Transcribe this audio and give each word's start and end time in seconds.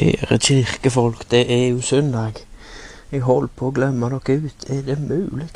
Kjære 0.00 0.38
kirkefolk, 0.38 1.30
det 1.30 1.52
er 1.52 1.68
jo 1.68 1.80
søndag. 1.80 2.38
Jeg 3.12 3.20
holdt 3.20 3.52
på 3.52 3.66
å 3.68 3.72
glemme 3.76 4.08
dere 4.08 4.36
ut. 4.46 4.64
Er 4.72 4.78
det 4.86 4.94
mulig? 4.96 5.50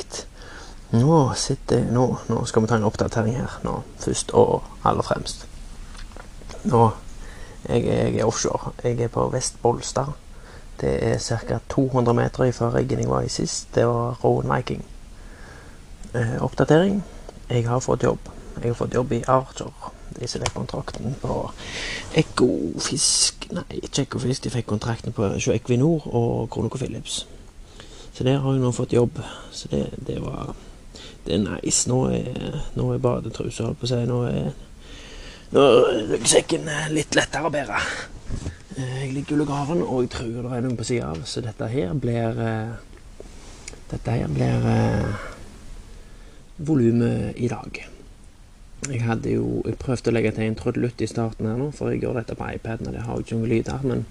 Nå 0.92 1.20
sitter 1.40 1.86
nå, 1.88 2.02
nå 2.28 2.42
skal 2.44 2.60
vi 2.60 2.68
ta 2.68 2.76
en 2.76 2.84
oppdatering 2.84 3.38
her 3.38 3.54
nå, 3.64 3.78
først 4.04 4.34
og 4.36 4.66
aller 4.84 5.06
fremst. 5.08 5.46
Nå 6.68 6.82
jeg, 7.70 7.86
jeg 7.88 8.18
er 8.18 8.28
offshore. 8.28 8.74
Jeg 8.84 9.00
er 9.06 9.14
på 9.16 9.24
Vest 9.32 9.56
Bolstad. 9.62 10.12
Det 10.76 10.92
er 11.08 11.24
ca. 11.24 11.62
200 11.72 12.12
meter 12.20 12.52
fra 12.52 12.68
riggen 12.76 13.00
jeg 13.00 13.08
var 13.08 13.24
i 13.24 13.32
sist. 13.32 13.72
Det 13.72 13.88
var 13.88 14.20
Rowan 14.20 14.52
Viking. 14.52 14.84
Eh, 16.12 16.36
oppdatering. 16.44 17.00
Jeg 17.48 17.64
har 17.64 17.80
fått 17.80 18.04
jobb. 18.04 18.28
Jeg 18.60 18.74
har 18.74 18.80
fått 18.84 19.00
jobb 19.00 19.16
i 19.16 19.24
Archer. 19.24 19.93
Som 20.14 20.42
fikk 20.44 20.54
kontrakten 20.54 21.16
på 21.20 21.36
Ekofisk 22.14 23.48
Nei, 23.54 23.64
ikke 23.82 24.06
Ekofisk. 24.06 24.44
De 24.44 24.52
fikk 24.54 24.66
kontrakten 24.70 25.12
på 25.12 25.26
Equinor 25.54 26.06
og 26.06 26.50
ConocoPhillips. 26.54 27.24
Så 28.14 28.24
der 28.24 28.38
har 28.38 28.52
jeg 28.52 28.62
nå 28.62 28.70
fått 28.72 28.94
jobb. 28.94 29.18
Så 29.52 29.68
det, 29.70 29.86
det 30.06 30.20
var 30.22 30.54
Det 31.26 31.34
er 31.34 31.44
nice. 31.44 31.88
Nå 31.88 32.04
er, 32.12 32.60
nå 32.76 32.92
er 32.92 33.02
badetrusa, 33.02 33.64
holdt 33.68 33.80
på 33.80 33.88
å 33.88 33.92
si. 33.92 34.00
Nå 34.08 34.18
er, 34.28 34.50
nå 35.54 35.62
er 35.68 36.02
ryggsekken 36.12 36.68
litt 36.92 37.16
lettere 37.16 37.48
å 37.48 37.52
bære. 37.54 37.80
Jeg 38.76 39.12
ligger 39.14 39.36
i 39.36 39.38
lugaren, 39.38 39.82
og 39.82 40.02
jeg 40.02 40.10
tror 40.10 40.42
det 40.42 40.56
er 40.56 40.64
noen 40.64 40.76
på 40.76 40.86
sida 40.86 41.12
av, 41.12 41.20
så 41.30 41.42
dette 41.44 41.68
her 41.70 41.94
blir 41.94 42.40
eh, 42.42 42.74
Dette 43.90 44.10
her 44.10 44.30
blir 44.32 44.64
eh, 44.66 45.26
volumet 46.66 47.36
i 47.36 47.48
dag. 47.48 47.93
Jeg 48.90 49.02
hadde 49.02 49.30
jo 49.32 49.62
jeg 49.64 49.78
prøvde 49.80 50.10
å 50.10 50.14
legge 50.14 50.34
til 50.36 50.44
en 50.44 50.56
trudelutt 50.58 51.00
i 51.00 51.08
starten 51.08 51.48
her 51.48 51.56
nå, 51.60 51.70
for 51.72 51.92
jeg 51.92 52.02
gjør 52.04 52.18
dette 52.20 52.36
på 52.36 52.48
iPaden, 52.56 52.90
og 52.90 52.96
det 52.96 53.04
har 53.06 53.16
jo 53.16 53.24
ikke 53.24 53.38
noen 53.38 53.52
lyder. 53.52 53.86
Men 53.88 54.04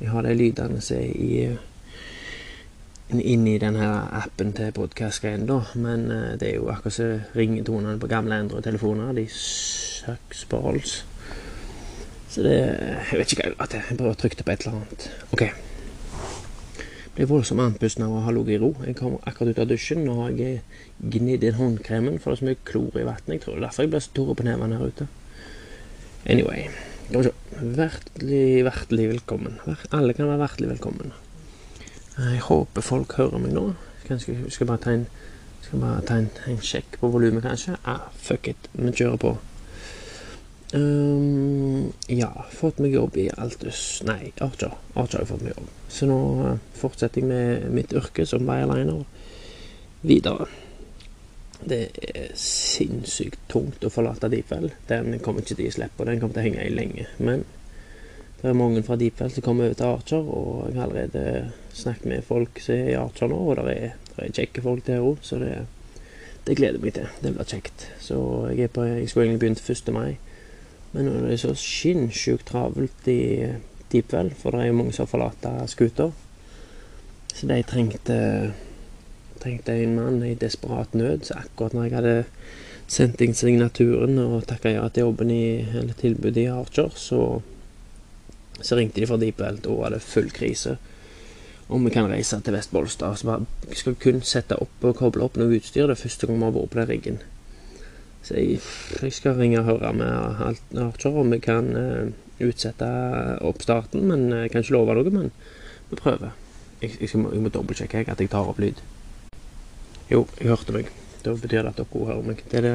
jeg 0.00 0.12
har 0.14 0.24
de 0.24 0.34
lydene 0.38 0.80
som 0.84 0.96
er 0.96 1.10
i 1.12 1.32
inni 3.08 3.54
denne 3.60 3.86
appen 4.20 4.52
til 4.56 4.72
podkast-greien, 4.76 5.46
da. 5.48 5.62
Men 5.80 6.10
uh, 6.12 6.32
det 6.40 6.50
er 6.50 6.58
jo 6.58 6.68
akkurat 6.72 6.96
som 6.98 7.22
ringetonene 7.36 8.00
på 8.00 8.10
gamle 8.10 8.40
Android-telefoner. 8.44 9.14
De 9.16 9.24
sucks 9.32 10.44
balls. 10.50 11.00
Så 12.28 12.44
det 12.44 12.58
Jeg 12.58 13.22
vet 13.22 13.32
ikke 13.32 13.42
hva 13.42 13.48
jeg 13.48 13.56
la. 13.56 13.86
Jeg 13.88 13.98
bare 14.02 14.20
trykte 14.20 14.44
på 14.44 14.52
et 14.52 14.66
eller 14.66 14.80
annet. 14.82 15.10
OK. 15.32 15.48
Ble 17.18 17.26
voldsomt 17.26 17.58
andpusten 17.58 18.04
av 18.06 18.12
å 18.14 18.20
ha 18.22 18.30
ligget 18.30 18.54
i 18.54 18.58
ro. 18.62 18.68
Jeg 18.86 18.94
kom 19.00 19.16
akkurat 19.26 19.56
ut 19.56 19.56
av 19.64 19.70
dusjen. 19.72 20.04
Har 20.14 20.36
jeg 20.38 20.60
gnidd 21.02 21.42
inn 21.48 21.56
håndkremen, 21.56 22.20
for 22.22 22.30
det 22.30 22.36
er 22.36 22.38
så 22.38 22.46
mye 22.46 22.58
klor 22.68 22.94
i 22.94 23.06
vannet. 23.08 23.32
Jeg 23.32 23.40
tror 23.42 23.56
det 23.56 23.58
er 23.58 23.64
derfor 23.64 23.82
jeg 23.82 23.90
blir 23.90 24.04
så 24.04 24.12
tørr 24.14 24.36
på 24.38 24.44
nevene 24.46 24.76
her 24.78 24.92
ute. 24.92 25.06
Anyway. 26.30 26.68
Skal 27.08 27.24
vi 27.24 27.24
se. 27.26 27.64
Vertelig, 27.80 28.44
vertelig 28.68 29.08
velkommen. 29.16 29.56
Alle 29.98 30.14
kan 30.14 30.30
være 30.30 30.44
vertelig 30.44 30.70
velkommen. 30.76 31.10
Jeg 32.20 32.44
håper 32.46 32.86
folk 32.86 33.16
hører 33.18 33.42
meg 33.42 33.56
nå. 33.56 33.64
Kanskje 34.06 34.36
jeg 34.36 34.54
skal 34.54 34.70
bare 34.70 34.82
ta 34.86 34.94
en, 34.94 35.08
bare 35.72 36.04
ta 36.06 36.20
en, 36.22 36.30
en 36.46 36.62
sjekk 36.70 37.00
på 37.02 37.10
volumet, 37.10 37.42
kanskje. 37.42 37.80
Ah, 37.82 38.12
fuck 38.14 38.46
it. 38.54 38.70
Vi 38.78 38.94
kjører 38.94 39.18
på. 39.26 39.34
Um, 40.70 41.90
ja, 42.06 42.30
fått 42.54 42.78
meg 42.78 42.94
jobb 42.94 43.18
i 43.18 43.26
Altus 43.34 44.04
Nei, 44.06 44.36
Archer. 44.44 44.78
Archer 44.94 45.18
har 45.18 45.26
jeg 45.26 45.32
fått 45.32 45.46
meg 45.48 45.56
jobb. 45.56 45.77
Så 45.88 46.08
nå 46.08 46.18
uh, 46.44 46.56
fortsetter 46.76 47.22
jeg 47.22 47.28
med 47.28 47.68
mitt 47.74 47.92
yrke 47.96 48.26
som 48.28 48.46
veiliner 48.48 49.04
videre. 50.06 50.48
Det 51.58 51.80
er 51.90 52.34
sinnssykt 52.38 53.40
tungt 53.50 53.84
å 53.84 53.90
forlate 53.90 54.30
Deepwell. 54.30 54.70
Den 54.86 55.18
kommer 55.24 55.42
ikke 55.42 55.56
til 55.58 55.70
å 55.70 55.74
slippe, 55.74 56.02
og 56.02 56.10
den 56.10 56.20
kommer 56.20 56.36
til 56.36 56.44
å 56.44 56.46
henge 56.46 56.66
i 56.68 56.74
lenge. 56.74 57.08
Men 57.18 57.42
det 58.38 58.52
er 58.52 58.60
mange 58.60 58.84
fra 58.86 58.94
Deepwell 59.00 59.32
som 59.34 59.42
kommer 59.42 59.66
over 59.66 59.80
til 59.80 59.88
Archer, 59.88 60.28
og 60.30 60.68
jeg 60.68 60.78
har 60.78 60.84
allerede 60.86 61.24
snakket 61.74 62.06
med 62.12 62.28
folk 62.28 62.60
som 62.62 62.76
er 62.76 62.92
i 62.92 63.00
Archer 63.00 63.32
nå, 63.32 63.40
og 63.48 63.58
det 63.58 63.74
er, 63.74 63.96
er 64.14 64.36
kjekke 64.36 64.62
folk 64.62 64.86
der 64.86 65.02
òg, 65.02 65.18
så 65.26 65.40
det, 65.42 65.50
det 66.46 66.56
gleder 66.60 66.84
meg 66.84 66.94
til. 66.94 67.10
Det 67.24 67.34
blir 67.34 67.50
kjekt. 67.50 67.88
Så 68.04 68.20
jeg, 68.54 68.70
på, 68.70 68.86
jeg 68.86 69.10
skulle 69.10 69.26
egentlig 69.26 69.42
begynt 69.42 69.64
1. 69.74 69.90
mai. 69.96 70.12
Men 70.92 71.08
nå 71.08 71.16
er 71.18 71.32
det 71.32 71.40
så 71.42 71.50
sinnssykt 71.58 72.46
travelt 72.52 73.10
i 73.10 73.18
Deepwell, 73.92 74.32
for 74.36 74.54
det 74.54 74.64
er 74.64 74.72
jo 74.72 74.78
mange 74.80 74.94
som 74.96 75.06
har 75.06 75.12
forlatt 75.12 75.46
skuter. 75.70 76.12
Så 77.34 77.46
de 77.46 77.62
trengte, 77.62 78.18
trengte 79.38 79.76
en 79.78 79.94
mann 79.94 80.22
i 80.26 80.34
desperat 80.34 80.94
nød. 80.94 81.28
Så 81.28 81.36
akkurat 81.38 81.76
når 81.76 81.86
jeg 81.86 81.94
hadde 81.94 82.16
sendt 82.88 83.22
inn 83.22 83.36
signaturen 83.36 84.18
og 84.18 84.46
takka 84.48 84.72
ja 84.72 84.88
til 84.88 85.06
jobben 85.06 85.30
i, 85.30 85.60
eller 85.62 85.94
tilbudet 86.00 86.42
i 86.42 86.50
Archer, 86.50 86.90
så, 86.96 87.22
så 88.58 88.78
ringte 88.78 89.00
de 89.00 89.08
fra 89.10 89.20
Deepwell. 89.20 89.60
Da 89.62 89.76
var 89.78 89.94
det 89.94 90.02
full 90.02 90.32
krise. 90.34 90.78
Om 91.68 91.84
vi 91.84 91.92
kan 91.92 92.08
reise 92.10 92.40
til 92.40 92.56
Vest-Bolstad. 92.56 93.20
Så 93.20 93.40
vi 93.68 93.76
skal 93.76 93.98
kun 94.02 94.22
sette 94.24 94.56
opp 94.58 94.88
og 94.88 94.96
koble 94.98 95.26
opp 95.28 95.36
noe 95.38 95.60
utstyr. 95.60 95.86
Det 95.86 96.00
første 96.00 96.26
gang 96.26 96.40
vi 96.40 96.48
har 96.48 96.56
vært 96.56 96.72
på 96.72 96.80
den 96.80 96.90
riggen. 96.90 97.20
Så 98.24 98.34
jeg, 98.34 98.62
jeg, 99.02 99.12
skal 99.14 99.38
ringe 99.38 99.60
og 99.60 99.68
høre 99.68 99.92
med 99.94 100.80
Archer 100.82 101.20
om 101.22 101.30
vi 101.32 101.38
kan 101.44 101.70
uh, 101.76 102.08
utsette 102.44 102.88
oppstarten. 103.46 104.06
Men 104.10 104.28
jeg 104.32 104.52
kan 104.52 104.64
ikke 104.64 104.76
love 104.76 104.96
noe, 104.98 105.14
men 105.14 105.32
vi 105.90 105.98
prøver. 105.98 106.34
Jeg, 106.80 106.94
jeg, 107.00 107.10
skal, 107.10 107.26
jeg 107.34 107.42
må 107.42 107.52
dobbeltsjekke 107.52 108.06
at 108.06 108.22
jeg 108.22 108.30
tar 108.32 108.48
opp 108.48 108.60
lyd. 108.62 108.80
Jo, 110.08 110.24
jeg 110.38 110.48
hørte 110.48 110.74
meg. 110.76 110.90
Da 111.24 111.34
betyr 111.34 111.66
det 111.66 111.74
at 111.74 111.80
dere 111.80 112.04
hører 112.08 112.26
meg. 112.26 112.42
Det 112.50 112.60
er 112.60 112.66
det 112.66 112.74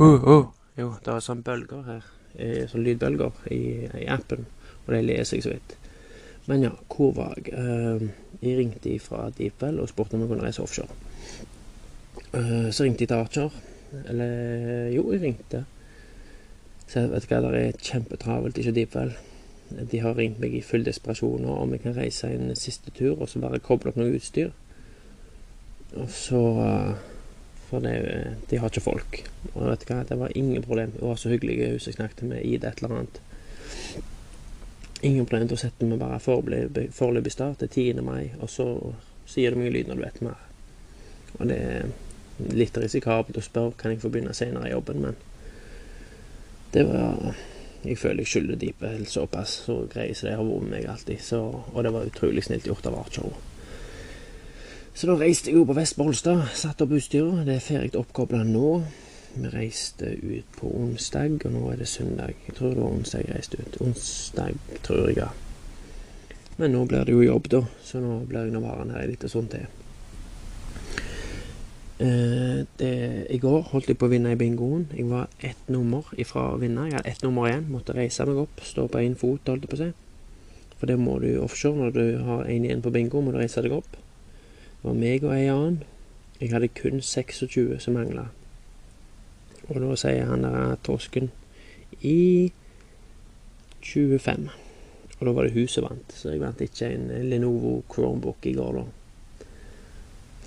uh, 0.00 0.22
uh. 0.22 0.46
Jo, 0.76 0.92
det 1.04 1.12
er 1.12 1.24
sånne 1.24 1.44
bølger 1.46 1.84
her. 1.86 2.06
Sånne 2.36 2.84
lydbølger 2.84 3.44
i, 3.54 3.60
i 4.02 4.06
appen. 4.12 4.46
Og 4.86 4.94
de 4.94 5.02
leser 5.04 5.38
jeg 5.38 5.46
så 5.46 5.52
vidt. 5.54 5.76
Men 6.46 6.66
ja, 6.66 6.72
hvor 6.92 7.14
var 7.16 7.36
jeg? 7.38 7.52
Uh, 7.54 8.08
jeg 8.42 8.58
ringte 8.58 8.98
fra 9.02 9.28
Deepwell 9.34 9.80
og 9.82 9.88
spurte 9.90 10.16
om 10.16 10.24
jeg 10.24 10.32
kunne 10.32 10.44
reise 10.46 10.62
offshore. 10.62 10.92
Uh, 12.32 12.68
så 12.70 12.84
ringte 12.84 13.06
jeg 13.06 13.12
til 13.12 13.16
Archer. 13.20 13.56
Eller 14.06 14.92
jo, 14.94 15.08
jeg 15.14 15.22
ringte. 15.22 15.64
Så 16.86 17.02
jeg 17.02 17.10
vet 17.10 17.26
hva, 17.30 17.40
det 17.42 17.62
er 17.62 17.80
kjempetravelt 17.82 18.58
ikke 18.60 18.74
Deepwell. 18.76 19.16
De 19.90 19.98
har 19.98 20.14
ringt 20.14 20.38
meg 20.38 20.54
i 20.54 20.62
full 20.62 20.84
desperasjon 20.86 21.46
om 21.50 21.72
jeg 21.74 21.82
kan 21.82 21.96
reise 21.96 22.30
en 22.30 22.54
siste 22.58 22.92
tur 22.94 23.16
og 23.16 23.28
så 23.30 23.42
bare 23.42 23.58
koble 23.58 23.90
opp 23.90 23.98
noe 23.98 24.14
utstyr. 24.14 24.52
Og 25.96 26.10
så 26.12 26.42
For 27.66 27.82
det, 27.82 27.96
de 28.46 28.58
har 28.62 28.70
ikke 28.70 28.84
folk. 28.84 29.16
Og 29.56 29.64
vet 29.66 29.82
du 29.82 29.88
hva, 29.90 30.04
det 30.06 30.18
var 30.20 30.34
ingen 30.38 30.62
problem. 30.62 30.92
Hun 31.00 31.10
var 31.10 31.16
så 31.18 31.32
hyggelig, 31.32 31.56
hun 31.72 31.80
som 31.82 31.90
jeg 31.90 31.96
snakket 31.96 32.28
med, 32.30 32.44
i 32.46 32.60
det 32.62 32.68
et 32.68 32.78
eller 32.78 32.94
annet. 32.94 33.18
Ingen 35.02 35.26
problem. 35.26 35.48
Da 35.50 35.58
setter 35.58 35.90
vi 35.90 35.98
bare 35.98 36.20
foreløpig 36.22 37.32
start 37.34 37.64
til 37.64 37.96
10. 37.96 38.04
mai, 38.06 38.30
og 38.38 38.52
så 38.54 38.68
sier 39.26 39.50
du 39.50 39.58
mye 39.58 39.74
lyd 39.74 39.90
når 39.90 39.98
du 39.98 40.04
vet 40.04 40.22
mer. 40.22 40.44
Og 41.40 41.50
det 41.50 41.58
er 41.58 41.90
litt 42.54 42.78
risikabelt 42.78 43.40
å 43.40 43.42
spørre 43.42 43.74
kan 43.80 43.96
jeg 43.96 44.04
få 44.04 44.12
begynne 44.14 44.36
senere 44.38 44.70
i 44.70 44.74
jobben, 44.76 45.02
men 45.02 45.18
det 46.76 46.84
var 46.84 47.36
Jeg 47.86 47.98
føler 47.98 48.24
jeg 48.24 48.26
skylder 48.26 48.56
Deepwell 48.60 49.04
såpass 49.06 49.52
så 49.64 49.76
greie 49.88 50.14
som 50.14 50.26
de 50.26 50.34
har 50.34 50.42
vært 50.44 50.64
med 50.64 50.72
meg 50.74 50.88
alltid, 50.90 51.20
så, 51.22 51.38
og 51.72 51.84
det 51.86 51.92
var 51.94 52.08
utrolig 52.08 52.42
snilt 52.42 52.66
gjort 52.66 52.88
av 52.90 52.96
Archo. 52.98 53.30
Så 54.96 55.06
da 55.06 55.14
reiste 55.20 55.52
jeg 55.52 55.60
jo 55.60 55.66
på 55.68 55.76
Vest-Bolstad, 55.76 56.42
satte 56.58 56.82
opp 56.82 56.96
utstyret. 56.96 57.44
Det 57.46 57.54
er 57.54 57.62
ferdig 57.62 58.00
oppkobla 58.00 58.42
nå. 58.48 58.72
Vi 59.36 59.52
reiste 59.52 60.10
ut 60.18 60.58
på 60.58 60.72
onsdag, 60.72 61.38
og 61.44 61.54
nå 61.54 61.62
er 61.70 61.82
det 61.84 61.88
søndag. 61.92 62.34
Jeg 62.48 62.58
tror 62.58 62.74
det 62.74 62.82
var 62.82 62.98
onsdag 62.98 63.26
jeg 63.26 63.36
reiste 63.36 63.60
ut. 63.62 63.80
Onsdag, 63.86 64.60
tror 64.88 65.06
jeg, 65.06 65.18
ja. 65.20 65.30
Men 66.56 66.74
nå 66.74 66.86
blir 66.90 67.06
det 67.06 67.14
jo 67.14 67.22
jobb, 67.22 67.52
da, 67.52 67.62
så 67.86 68.02
nå 68.02 68.22
blir 68.26 68.48
jeg 68.48 68.56
nå 68.56 68.64
værende 68.64 68.98
her 68.98 69.12
litt 69.12 69.28
sånn 69.30 69.52
til. 69.52 69.68
Eh, 71.98 72.66
det, 72.78 73.26
I 73.30 73.38
går 73.40 73.62
holdt 73.70 73.88
jeg 73.88 73.96
på 73.96 74.08
å 74.08 74.12
vinne 74.12 74.34
i 74.34 74.38
bingoen. 74.40 74.84
Jeg 74.92 75.08
var 75.08 75.30
ett 75.40 75.70
nummer 75.72 76.08
ifra 76.20 76.50
å 76.52 76.58
vinne. 76.60 76.88
Jeg 76.90 76.98
hadde 76.98 77.12
ett 77.12 77.22
nummer 77.24 77.48
igjen. 77.48 77.70
Måtte 77.72 77.96
reise 77.96 78.26
meg 78.28 78.42
opp, 78.42 78.60
stå 78.60 78.84
på 78.92 79.00
én 79.00 79.16
fot, 79.16 79.48
holdt 79.48 79.64
jeg 79.64 79.72
på 79.72 79.78
å 79.78 79.82
si. 79.84 79.92
For 80.76 80.90
det 80.90 80.98
må 81.00 81.16
du 81.22 81.30
offshore 81.40 81.86
når 81.86 81.94
du 81.96 82.04
har 82.26 82.50
én 82.52 82.66
igjen 82.68 82.84
på 82.84 82.92
bingo, 82.92 83.22
må 83.24 83.32
du 83.32 83.40
reise 83.40 83.64
deg 83.64 83.72
opp. 83.78 83.96
Det 83.96 84.84
var 84.84 84.98
meg 84.98 85.24
og 85.24 85.32
ei 85.38 85.46
annen. 85.48 85.80
Jeg 86.36 86.52
hadde 86.52 86.68
kun 86.76 87.00
26 87.00 87.80
som 87.80 87.96
mangla. 87.96 88.26
Og 89.70 89.80
da 89.80 89.96
sier 89.96 90.28
han 90.28 90.44
der 90.44 90.76
torsken 90.84 91.30
i 92.04 92.52
25. 93.80 94.50
Og 95.16 95.24
da 95.24 95.32
var 95.32 95.46
det 95.46 95.56
hun 95.56 95.68
som 95.72 95.88
vant, 95.88 96.12
så 96.12 96.34
jeg 96.34 96.42
vant 96.42 96.60
ikke 96.60 96.90
en 96.92 97.08
Lenovo 97.30 97.78
Chromebook 97.88 98.44
i 98.44 98.52
går, 98.58 98.82
da. 98.82 98.84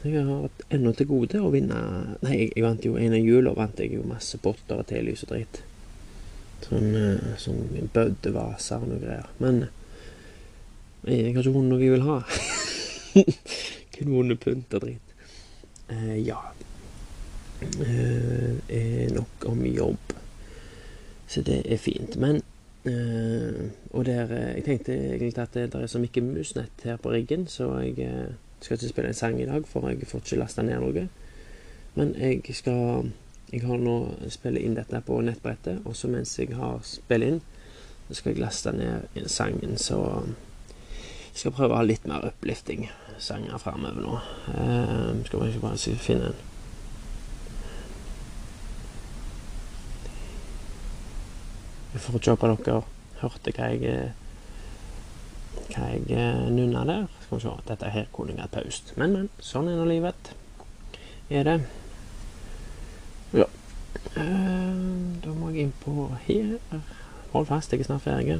Jeg 0.03 0.23
har 0.23 0.49
ennå 0.71 0.93
til 0.95 1.09
gode 1.09 1.41
å 1.43 1.49
vinne 1.51 1.79
Nei, 2.23 2.35
jeg 2.45 2.63
vant 2.63 2.85
jo 2.85 2.95
en 2.95 3.15
av 3.17 3.19
jula 3.19 3.51
vant 3.57 3.81
jeg 3.81 3.97
jo 3.97 4.05
masse 4.07 4.39
potter 4.39 4.79
og 4.79 4.87
telys 4.87 5.25
og 5.25 5.33
dritt. 5.33 5.61
Sånn, 6.63 6.93
sånn 7.39 7.89
bøddevaser 7.93 8.83
og 8.83 8.91
noe 8.91 9.01
greier. 9.03 9.27
Men 9.43 9.65
jeg 11.07 11.33
har 11.33 11.41
ikke 11.41 11.55
vunnet 11.55 11.73
noe 11.73 11.83
jeg 11.83 11.95
vil 11.95 12.07
ha. 12.07 12.19
Kun 13.95 14.13
vunnet 14.13 14.43
pynt 14.43 14.75
og 14.77 14.85
dritt. 14.85 15.15
Eh, 15.91 16.15
ja. 16.23 16.39
Eh, 17.59 19.07
nok 19.15 19.49
om 19.51 19.65
jobb. 19.67 20.15
Så 21.29 21.43
det 21.47 21.61
er 21.67 21.81
fint. 21.81 22.15
Men 22.19 22.41
Eh, 22.83 23.69
og 23.91 24.05
der 24.05 24.23
eh, 24.31 24.55
Jeg 24.55 24.63
tenkte 24.63 24.93
egentlig 24.93 25.37
at 25.37 25.53
det, 25.53 25.73
der 25.73 25.79
er 25.79 25.87
så 25.87 25.99
mye 25.99 26.21
musnett 26.21 26.83
her 26.83 26.97
på 26.97 27.11
riggen, 27.11 27.47
så 27.47 27.77
jeg 27.79 27.99
eh, 27.99 28.29
skal 28.59 28.77
ikke 28.77 28.91
spille 28.91 29.11
en 29.13 29.17
sang 29.17 29.41
i 29.41 29.47
dag, 29.47 29.65
for 29.67 29.87
jeg 29.89 30.07
får 30.07 30.23
ikke 30.23 30.41
lasta 30.41 30.65
ned 30.65 30.83
noe. 30.83 31.07
Men 31.95 32.13
jeg 32.19 32.55
skal 32.55 33.11
Jeg 33.49 33.63
har 33.65 33.79
nå 33.81 34.13
spille 34.29 34.61
inn 34.61 34.75
dette 34.77 34.99
på 35.01 35.15
nettbrettet, 35.25 35.79
og 35.85 35.95
så 35.97 36.05
mens 36.07 36.35
jeg 36.37 36.53
har 36.53 36.83
spilt 36.85 37.25
inn, 37.25 37.39
så 38.05 38.13
skal 38.19 38.35
jeg 38.35 38.43
laste 38.43 38.71
ned 38.71 39.25
sangen, 39.25 39.73
så 39.77 39.97
jeg 41.31 41.33
skal 41.33 41.55
prøve 41.57 41.73
å 41.73 41.79
ha 41.79 41.87
litt 41.87 42.05
mer 42.05 42.27
uplifting 42.29 42.91
sanger 43.17 43.57
framover 43.57 44.05
nå. 44.05 44.19
Uh, 44.53 45.17
skal 45.25 45.41
vi 45.41 45.49
ikke 45.49 45.63
bare 45.65 45.97
finne 45.97 46.29
en 46.29 46.45
Jeg 51.89 52.01
får 52.05 52.19
ikke 52.19 52.33
håpe 52.35 52.53
dere 52.53 52.81
hørte 53.19 53.53
hva 53.55 53.69
jeg 53.73 54.11
hva 55.73 55.89
jeg 55.93 56.05
eh, 56.13 56.45
nunna 56.53 56.85
der. 56.87 57.07
Skal 57.23 57.37
vi 57.37 57.43
se. 57.43 57.55
Dette 57.67 57.91
her 57.93 58.07
kunne 58.13 58.35
jeg 58.35 58.41
hatt 58.43 58.55
paust. 58.55 58.93
Men, 58.97 59.15
men. 59.15 59.29
Sånn 59.43 59.69
er 59.69 59.77
nå 59.79 59.87
livet. 59.89 60.31
Er 61.29 61.45
det. 61.45 61.57
Ja. 63.37 63.45
Uh, 64.15 65.19
da 65.21 65.33
må 65.37 65.51
jeg 65.53 65.67
inn 65.67 65.75
på 65.83 66.09
her. 66.25 66.55
Hold 67.33 67.45
fast, 67.49 67.73
jeg 67.73 67.83
er 67.83 67.89
snart 67.91 68.05
ferdig. 68.07 68.39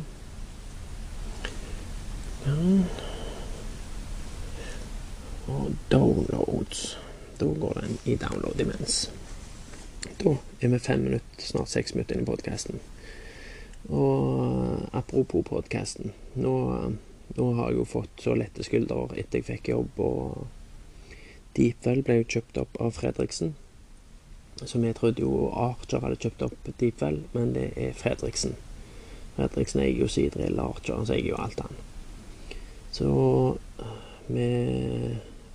Og 5.49 5.75
downloads. 5.91 6.97
Da 7.39 7.45
går 7.45 7.73
den 7.81 7.99
i 8.05 8.15
download 8.19 8.59
imens. 8.59 9.11
Da 10.19 10.35
er 10.61 10.67
vi 10.67 10.79
fem 10.79 10.99
minutter, 10.99 11.43
snart 11.43 11.69
seks 11.69 11.93
minutter 11.95 12.17
inn 12.17 12.25
i 12.25 12.27
podkasten. 12.27 12.81
Og 13.89 14.89
apropos 14.93 15.45
podkasten. 15.47 16.11
Nå, 16.35 16.55
nå, 17.37 17.51
har 17.57 17.71
jeg 17.71 17.79
jo 17.79 17.87
fått 17.87 18.23
så 18.23 18.35
lette 18.37 18.65
skuldre 18.65 19.07
etter 19.15 19.39
jeg 19.39 19.47
fikk 19.47 19.71
jobb, 19.73 19.99
og 20.03 20.47
Deepwell 21.57 22.03
ble 22.05 22.21
jo 22.21 22.29
kjøpt 22.35 22.61
opp 22.61 22.79
av 22.81 22.95
Fredriksen. 22.97 23.55
Så 24.59 24.79
vi 24.79 24.91
trodde 24.93 25.23
jo 25.23 25.49
Archer 25.55 26.03
hadde 26.03 26.19
kjøpt 26.19 26.43
opp 26.49 26.71
Deepwell, 26.81 27.21
men 27.35 27.53
det 27.55 27.69
er 27.79 27.95
Fredriksen. 27.97 28.57
Fredriksen 29.37 29.83
eier 29.85 30.03
jo 30.03 30.09
Sidrill 30.11 30.59
Archer, 30.59 30.99
så 31.05 31.15
eier 31.15 31.31
jo 31.31 31.39
alt 31.39 31.63
han. 31.63 31.79
Så 32.91 33.09
vi 34.27 34.49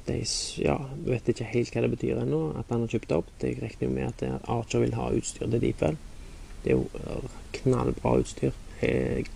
de, 0.04 0.18
ja, 0.60 0.76
vet 1.06 1.28
ikke 1.32 1.46
helt 1.48 1.72
hva 1.72 1.84
det 1.84 1.92
betyr 1.94 2.18
ennå, 2.20 2.40
at 2.60 2.68
han 2.72 2.84
har 2.84 2.92
kjøpt 2.92 3.14
opp. 3.16 3.30
Jeg 3.40 3.56
regner 3.62 3.86
jo 3.86 3.92
med 3.94 4.10
at 4.10 4.48
Archer 4.52 4.84
vil 4.84 4.96
ha 4.98 5.08
utstyr 5.16 5.46
til 5.46 5.62
Deepwell. 5.62 5.96
Det 6.64 6.74
er 6.74 6.80
jo 6.80 7.30
knallbra 7.60 8.18
utstyr. 8.20 8.52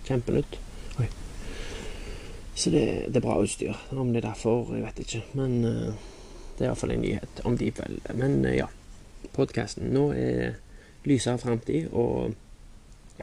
Kjempenytt. 0.05 0.59
Oi. 1.01 1.07
Så 2.59 2.71
det, 2.73 2.85
det, 3.07 3.21
er 3.21 3.23
bra 3.23 3.37
utstyr. 3.39 3.77
Om 3.95 4.11
det 4.11 4.19
er 4.19 4.27
derfor, 4.27 4.73
jeg 4.75 4.83
vet 4.83 4.99
ikke. 5.05 5.21
Men 5.39 5.53
uh, 5.63 5.93
det 6.57 6.65
er 6.65 6.67
iallfall 6.67 6.91
en 6.91 7.05
nyhet 7.05 7.41
om 7.47 7.55
de 7.57 7.69
vel. 7.77 8.01
Men 8.19 8.41
uh, 8.43 8.51
ja, 8.51 8.67
podkasten. 9.35 9.87
Nå 9.95 10.09
er 10.17 10.59
lysere 11.07 11.39
framtid, 11.39 11.87
og 11.95 12.35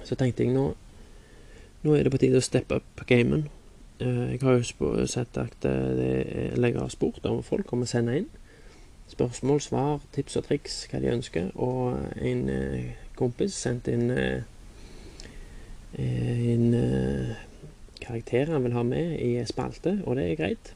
så 0.04 0.16
tenkte 0.16 0.44
jeg 0.46 0.56
nå 0.56 0.72
Nå 1.84 1.92
er 1.94 2.02
det 2.02 2.10
på 2.10 2.18
tide 2.18 2.40
å 2.40 2.42
steppe 2.42 2.80
opp 2.80 3.02
gamen. 3.06 3.44
Uh, 4.00 4.32
jeg 4.32 4.40
har 4.42 4.56
jo 4.56 5.04
sett 5.06 5.36
at 5.38 5.60
det, 5.62 6.08
eller 6.56 6.72
jeg 6.72 6.80
har 6.80 6.90
spurt 6.90 7.28
om 7.28 7.44
folk 7.46 7.68
kommer 7.68 7.86
sende 7.86 8.16
inn 8.22 8.32
spørsmål, 9.08 9.60
svar, 9.60 10.00
tips 10.12 10.36
og 10.36 10.44
triks, 10.48 10.86
hva 10.90 11.00
de 11.00 11.12
ønsker. 11.12 11.50
Og 11.54 11.98
en 12.16 12.48
kompis 13.16 13.54
sendte 13.54 13.94
inn 13.94 14.10
eh, 14.10 14.42
en 15.96 16.74
eh, 17.96 18.06
karakter 18.06 18.52
han 18.52 18.64
vil 18.64 18.72
ha 18.76 18.82
med 18.82 19.16
i 19.20 19.44
spalte, 19.46 20.00
og 20.04 20.16
det 20.16 20.30
er 20.30 20.36
greit. 20.36 20.74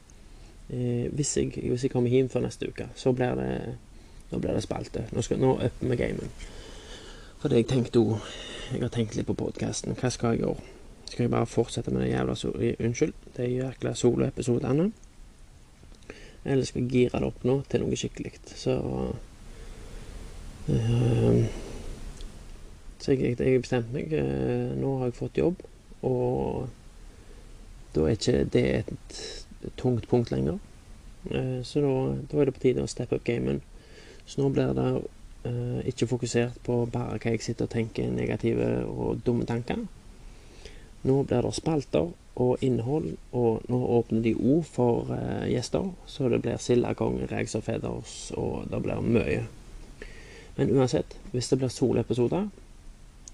Eh, 0.69 1.07
hvis, 1.11 1.37
jeg, 1.37 1.53
hvis 1.55 1.83
jeg 1.83 1.91
kommer 1.91 2.09
hjem 2.09 2.29
før 2.29 2.45
neste 2.45 2.69
uke, 2.69 2.87
så 2.95 3.11
blir 3.11 3.35
det, 3.35 3.75
blir 4.31 4.53
det 4.53 4.63
spalte. 4.63 5.05
Nå, 5.11 5.21
skal, 5.21 5.39
nå 5.39 5.57
øpper 5.61 5.87
vi 5.93 5.99
gamen. 5.99 6.33
For 7.41 7.49
det 7.49 7.63
jeg 7.63 7.71
tenkte 7.71 7.99
jo 7.99 8.19
Jeg 8.71 8.79
har 8.85 8.91
tenkt 8.93 9.17
litt 9.17 9.27
på 9.27 9.33
podkasten. 9.35 9.97
Hva 9.99 10.09
skal 10.13 10.37
jeg 10.37 10.45
gjøre? 10.45 10.69
Skal 11.09 11.25
jeg 11.25 11.31
bare 11.33 11.47
fortsette 11.49 11.91
med 11.91 12.05
det 12.05 12.13
jævla 12.13 12.35
so 12.39 12.53
Unnskyld, 12.55 13.13
de 13.35 13.47
jækla 13.49 13.91
soloepisodene? 13.99 14.85
Eller 16.45 16.63
skal 16.65 16.85
jeg 16.85 16.91
gire 16.91 17.19
det 17.19 17.27
opp 17.27 17.43
nå 17.43 17.57
til 17.67 17.83
noe 17.83 17.97
skikkelig? 17.99 18.31
Så 18.55 18.77
øh, 20.69 21.43
så 23.01 23.11
jeg, 23.11 23.35
jeg 23.39 23.61
bestemte 23.61 23.93
meg. 23.95 24.13
Eh, 24.13 24.71
nå 24.77 24.93
har 24.99 25.09
jeg 25.09 25.17
fått 25.17 25.41
jobb, 25.41 25.63
og 26.05 26.69
da 27.95 28.05
er 28.07 28.17
ikke 28.17 28.43
det 28.53 28.65
et 28.79 29.21
tungt 29.77 30.07
punkt 30.09 30.31
lenger. 30.31 30.59
Eh, 31.29 31.59
så 31.63 31.83
da, 31.83 31.93
da 32.31 32.39
er 32.41 32.49
det 32.49 32.55
på 32.55 32.63
tide 32.65 32.85
å 32.85 32.91
steppe 32.91 33.17
opp 33.17 33.25
gamen. 33.27 33.61
Så 34.25 34.41
nå 34.41 34.49
blir 34.53 34.71
det 34.77 34.87
uh, 35.49 35.79
ikke 35.89 36.07
fokusert 36.07 36.61
på 36.63 36.85
bare 36.93 37.17
hva 37.19 37.33
jeg 37.33 37.43
sitter 37.43 37.67
og 37.67 37.73
tenker 37.73 38.11
negative 38.13 38.69
og 38.87 39.23
dumme 39.25 39.47
tanker. 39.49 39.81
Nå 41.03 41.15
blir 41.27 41.43
det 41.43 41.53
spalter 41.57 42.11
og 42.41 42.63
innhold, 42.63 43.09
og 43.35 43.65
nå 43.67 43.79
åpner 43.97 44.21
de 44.23 44.35
ord 44.37 44.69
for 44.69 45.09
uh, 45.11 45.47
gjester. 45.49 45.89
Så 46.07 46.29
det 46.31 46.43
blir 46.45 46.61
sildakong, 46.61 47.19
Rags 47.31 47.57
og 47.59 47.65
Feathers, 47.65 48.31
og 48.37 48.69
det 48.71 48.83
blir 48.85 49.03
mye. 49.03 49.41
Men 50.55 50.71
uansett, 50.77 51.17
hvis 51.31 51.49
det 51.49 51.59
blir 51.59 51.73
solepisoder, 51.73 52.47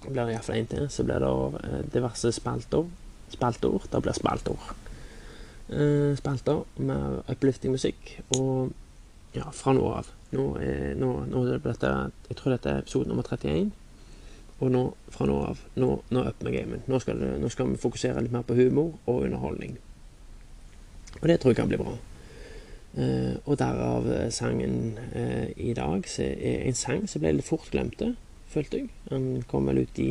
blir 0.06 0.24
det 0.24 0.34
iallfall 0.36 0.62
én 0.62 0.70
til. 0.70 0.90
Så 0.90 1.04
blir 1.04 1.20
det 1.20 1.30
eh, 1.64 1.86
diverse 1.94 2.32
spalter. 2.32 2.86
Spaltord. 3.30 3.88
Det 3.92 4.02
blir 4.02 4.16
spalteord. 4.16 4.76
Eh, 5.70 6.16
spalter 6.18 6.64
med 6.78 7.24
uplifting 7.28 7.72
musikk. 7.72 8.20
Og 8.38 8.72
ja, 9.36 9.50
fra 9.52 9.74
nå 9.76 9.88
av. 9.92 10.12
Nå 10.32 10.48
er, 10.64 10.94
nå, 11.00 11.12
nå 11.32 11.44
er 11.48 11.62
dette 11.64 11.92
Jeg 12.30 12.38
tror 12.40 12.56
dette 12.56 12.72
er 12.72 12.84
episode 12.84 13.10
nummer 13.10 13.24
31. 13.24 13.72
Og 14.60 14.72
nå, 14.74 14.84
fra 15.14 15.28
nå 15.30 15.38
av, 15.52 15.64
nå, 15.76 15.90
nå 16.10 16.24
up 16.26 16.44
med 16.44 16.56
gamen. 16.56 16.86
Nå 16.88 17.00
skal, 17.04 17.20
det, 17.22 17.36
nå 17.42 17.50
skal 17.54 17.72
vi 17.72 17.82
fokusere 17.82 18.24
litt 18.24 18.34
mer 18.34 18.46
på 18.48 18.58
humor 18.58 18.96
og 19.06 19.26
underholdning. 19.28 19.78
Og 21.22 21.28
det 21.30 21.40
tror 21.42 21.54
jeg 21.54 21.60
kan 21.62 21.70
bli 21.70 21.82
bra. 21.82 21.98
Eh, 22.98 23.36
og 23.46 23.60
derav 23.60 24.08
sangen 24.34 24.98
eh, 25.14 25.52
i 25.58 25.76
dag, 25.78 26.08
som 26.10 26.26
er 26.26 26.64
en 26.66 26.80
sang 26.80 27.06
som 27.10 27.22
ble 27.22 27.36
litt 27.38 27.50
fort 27.50 27.70
glemte 27.74 28.16
følte 28.58 28.82
jeg. 28.82 28.90
Den 29.10 29.44
kom 29.50 29.68
vel 29.70 29.84
ut 29.84 30.02
i 30.02 30.10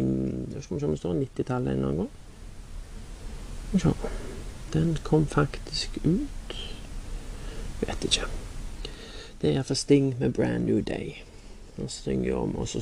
skal 0.61 0.77
vi 0.77 0.81
se 0.81 0.89
om 0.89 0.95
det 0.95 1.01
står 1.01 1.19
90-tallet 1.23 1.73
en 1.73 1.79
eller 1.79 1.89
annen 1.89 2.01
gang. 2.05 2.15
Den 4.73 4.97
kom 5.05 5.27
faktisk 5.27 5.99
ut 6.05 6.57
Vet 7.81 8.05
ikke. 8.05 8.27
Det 9.41 9.51
er 9.51 9.55
iallfall 9.55 9.77
Sting 9.77 10.15
med 10.19 10.33
'Brand 10.33 10.65
New 10.65 10.81
Day'. 10.81 11.23
Han 11.77 11.89
synger 11.89 12.35
om 12.35 12.57
og 12.57 12.69
så 12.69 12.81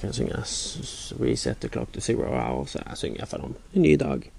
kan 0.00 0.08
jeg 0.08 0.14
synge 0.14 0.34
'Reset 0.34 1.56
the 1.60 1.68
Clock 1.68 1.92
to 1.92 2.00
Zero 2.00 2.22
Hour'. 2.22 2.66
Så 2.66 2.78
jeg 2.88 2.98
synger 2.98 3.16
iallfall 3.16 3.40
om 3.40 3.54
en 3.74 3.82
ny 3.82 3.96
dag. 4.00 4.30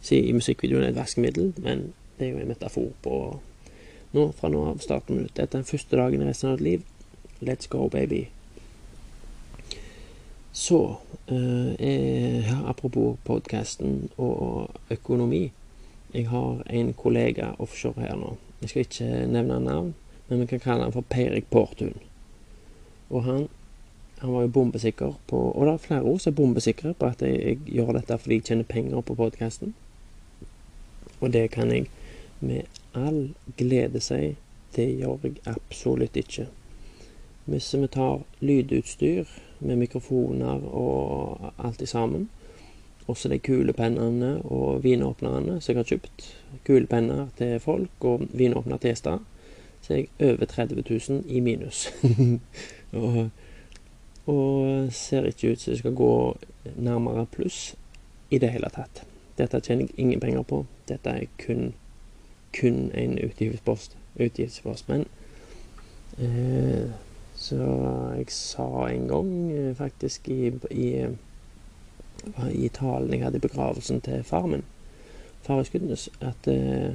Si, 0.00 0.16
I 0.16 0.32
musikkvideoen 0.32 0.84
er 0.84 0.88
et 0.88 0.96
vaskemiddel, 0.96 1.54
men 1.56 1.92
det 2.18 2.26
er 2.26 2.30
jo 2.30 2.38
en 2.38 2.48
metafor 2.48 2.92
på 3.02 3.40
nå, 4.12 4.32
fra 4.32 4.48
nå 4.48 4.64
av 4.70 4.78
starten 4.78 5.20
ut. 5.24 5.36
Dette 5.36 5.42
er 5.42 5.62
den 5.62 5.64
første 5.64 5.96
dagen 5.96 6.22
i 6.22 6.26
resten 6.28 6.50
av 6.50 6.56
ditt 6.58 6.64
liv. 6.64 6.82
Let's 7.42 7.68
go, 7.68 7.88
baby. 7.88 8.28
Så 10.52 10.96
eh, 11.26 12.68
Apropos 12.68 13.16
podkasten 13.24 14.10
og 14.16 14.70
økonomi. 14.90 15.50
Jeg 16.12 16.28
har 16.28 16.62
en 16.68 16.92
kollega 16.92 17.54
offshore 17.58 18.04
her 18.04 18.16
nå. 18.20 18.34
Jeg 18.60 18.68
skal 18.68 18.84
ikke 18.84 19.26
nevne 19.32 19.60
navn, 19.64 19.94
men 20.28 20.40
vi 20.40 20.46
kan 20.46 20.60
kalle 20.60 20.84
han 20.84 20.92
for 20.92 21.08
Peirik 21.08 21.48
Portun. 21.50 21.94
Og 23.08 23.24
han, 23.24 23.46
han 24.18 24.32
var 24.34 24.44
jo 24.44 24.48
bombesikker 24.48 25.14
på 25.26 25.38
Og 25.50 25.66
det 25.66 25.72
er 25.72 25.86
flere 25.86 26.02
ord 26.02 26.20
som 26.20 26.32
er 26.32 26.36
bombesikre 26.36 26.92
på 26.94 27.08
at 27.08 27.22
jeg, 27.24 27.38
jeg, 27.40 27.58
gjør 27.66 27.96
dette 27.96 28.18
fordi 28.18 28.38
jeg 28.40 28.44
tjener 28.44 28.68
penger 28.68 29.00
på 29.00 29.16
podkasten. 29.16 29.74
Og 31.20 31.32
det 31.32 31.50
kan 31.50 31.72
jeg 31.72 31.88
med 32.40 32.68
all 32.92 33.32
glede 33.56 34.00
si. 34.04 34.36
Det 34.76 34.86
gjør 35.00 35.16
jeg 35.24 35.40
absolutt 35.46 36.16
ikke. 36.16 36.46
Hvis 37.44 37.72
vi 37.74 37.88
tar 37.88 38.20
lydutstyr 38.40 39.24
med 39.62 39.80
mikrofoner 39.80 40.62
og 40.68 41.52
alt 41.58 41.82
i 41.82 41.86
sammen, 41.86 42.28
også 43.06 43.28
de 43.28 43.38
kulepennene 43.38 44.36
og 44.44 44.84
vinåpnerne 44.84 45.60
som 45.60 45.72
jeg 45.72 45.80
har 45.82 45.90
kjøpt, 45.90 46.26
kulepenner 46.66 47.28
til 47.38 47.58
folk 47.60 48.06
og 48.06 48.26
vinåpner 48.32 48.78
til 48.78 48.92
gjester, 48.92 49.18
så 49.82 49.92
er 49.92 49.96
jeg 49.96 50.32
over 50.32 50.44
30 50.44 50.84
000 51.08 51.24
i 51.26 51.40
minus. 51.40 51.88
og, 52.92 53.30
og, 54.26 54.92
ser 54.92 55.26
ikke 55.26 55.52
ut 55.52 55.60
som 55.60 55.72
det 55.72 55.78
skal 55.78 55.94
gå 55.94 56.12
nærmere 56.76 57.26
pluss 57.26 57.74
i 58.30 58.38
det 58.38 58.52
hele 58.54 58.70
tatt. 58.70 59.02
Dette 59.38 59.60
tjener 59.60 59.88
jeg 59.88 59.98
ingen 59.98 60.20
penger 60.20 60.42
på. 60.46 60.64
Dette 60.88 61.10
er 61.10 61.26
kun, 61.42 61.72
kun 62.60 62.90
en 62.94 63.18
utgiftspost. 63.18 63.96
utgiftspost. 64.20 64.88
Men 64.88 65.06
eh, 66.18 66.90
så 67.42 67.58
jeg 68.16 68.30
sa 68.30 68.66
en 68.86 69.08
gang, 69.10 69.30
eh, 69.50 69.72
faktisk, 69.74 70.28
i, 70.30 70.52
i, 70.70 70.90
i 72.54 72.68
talen 72.70 73.10
jeg 73.10 73.24
hadde 73.24 73.40
i 73.40 73.46
begravelsen 73.46 74.02
til 74.04 74.22
far 74.26 74.46
min, 74.46 74.62
far 75.42 75.64
Skudenes, 75.66 76.06
at 76.22 76.46
eh, 76.50 76.94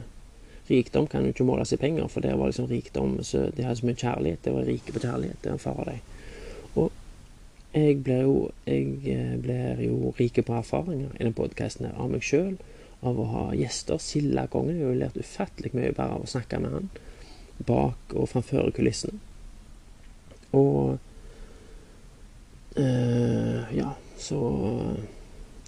rikdom 0.69 1.07
kan 1.11 1.25
jo 1.25 1.33
ikke 1.35 1.47
måles 1.47 1.73
i 1.75 1.81
penger, 1.81 2.07
for 2.07 2.23
det 2.23 2.37
var 2.39 2.51
liksom 2.51 2.69
rikdom 2.71 3.17
så 3.23 3.49
De 3.55 3.65
hadde 3.65 3.81
så 3.81 3.87
mye 3.87 3.99
kjærlighet. 3.99 4.43
Det 4.43 4.53
var 4.53 4.67
rike 4.67 4.93
på 4.93 5.03
kjærlighet, 5.03 5.43
det 5.43 5.51
var 5.51 5.61
far 5.63 5.83
og 5.83 5.91
de. 5.91 5.99
Og 6.75 6.91
jeg 7.73 7.99
blir 8.03 8.23
jo, 8.23 8.49
blir 9.43 9.83
jo 9.83 10.13
rike 10.19 10.43
på 10.43 10.55
erfaringer 10.55 11.11
i 11.19 11.23
den 11.23 11.35
podkasten 11.35 11.91
av 11.91 12.11
meg 12.11 12.23
sjøl. 12.23 12.55
Av 13.05 13.19
å 13.19 13.27
ha 13.29 13.45
gjester. 13.53 13.99
Sildakongen. 14.01 14.79
Jeg 14.79 14.87
har 14.87 14.93
jo 14.95 14.99
lært 15.03 15.19
ufattelig 15.21 15.75
mye 15.75 15.93
bare 15.93 16.15
av 16.17 16.23
å 16.25 16.31
snakke 16.31 16.59
med 16.63 16.73
han. 16.73 16.87
Bak 17.67 18.15
og 18.15 18.31
framfor 18.31 18.71
kulissene. 18.73 19.19
Og 20.51 20.99
øh, 22.77 23.77
Ja, 23.77 23.91
så 24.17 24.39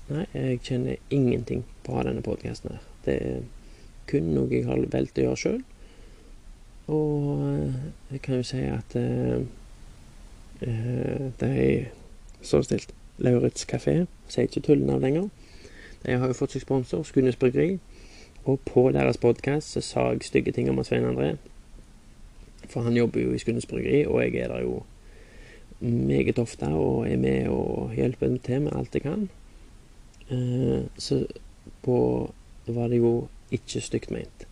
Nei, 0.09 0.25
jeg 0.33 0.59
kjenner 0.65 0.95
ingenting 1.13 1.65
på 1.85 1.99
denne 2.01 2.21
podkasten 2.25 2.71
her. 2.73 2.85
Det 3.05 3.17
er 3.21 3.41
kun 4.09 4.31
noe 4.33 4.49
jeg 4.49 4.65
har 4.65 4.81
valgt 4.89 5.19
å 5.21 5.27
gjøre 5.27 5.37
sjøl. 5.37 5.59
Og 6.89 7.43
jeg 8.09 8.21
kan 8.25 8.39
jo 8.39 8.47
si 8.49 8.63
at 8.65 8.95
uh, 8.97 9.45
er 11.45 11.91
så 12.41 12.63
stilt. 12.65 12.95
Lauritz 13.19 13.67
kafé. 13.69 14.07
Sier 14.31 14.47
ikke 14.47 14.63
tullenavn 14.65 15.03
lenger. 15.03 15.29
De 16.05 16.15
har 16.17 16.31
jo 16.31 16.37
fått 16.37 16.55
seg 16.55 16.63
sponsor, 16.63 17.03
Skunes 17.03 17.37
bryggeri. 17.37 17.77
Og 18.47 18.61
på 18.65 18.87
deres 18.95 19.19
podkast 19.19 19.77
sa 19.83 20.09
jeg 20.13 20.23
stygge 20.25 20.55
ting 20.55 20.69
om 20.71 20.79
Svein 20.83 21.05
André. 21.05 21.35
For 22.67 22.81
han 22.81 22.97
jobber 22.97 23.21
jo 23.21 23.33
i 23.33 23.39
Skundes 23.41 23.65
bryggeri, 23.65 24.05
og 24.05 24.21
jeg 24.23 24.35
er 24.43 24.47
der 24.53 24.61
jo 24.61 24.83
meget 25.79 26.39
ofte 26.39 26.67
og 26.75 27.07
er 27.07 27.17
med 27.17 27.47
og 27.47 27.93
hjelper 27.95 28.37
til 28.43 28.61
med 28.61 28.75
alt 28.75 28.93
jeg 28.93 29.01
kan. 29.01 29.29
Eh, 30.29 30.83
så 30.97 31.25
på 31.81 31.97
var 32.67 32.87
det 32.87 32.97
jo 32.97 33.27
ikke 33.51 33.81
stygt 33.81 34.11
ment. 34.11 34.45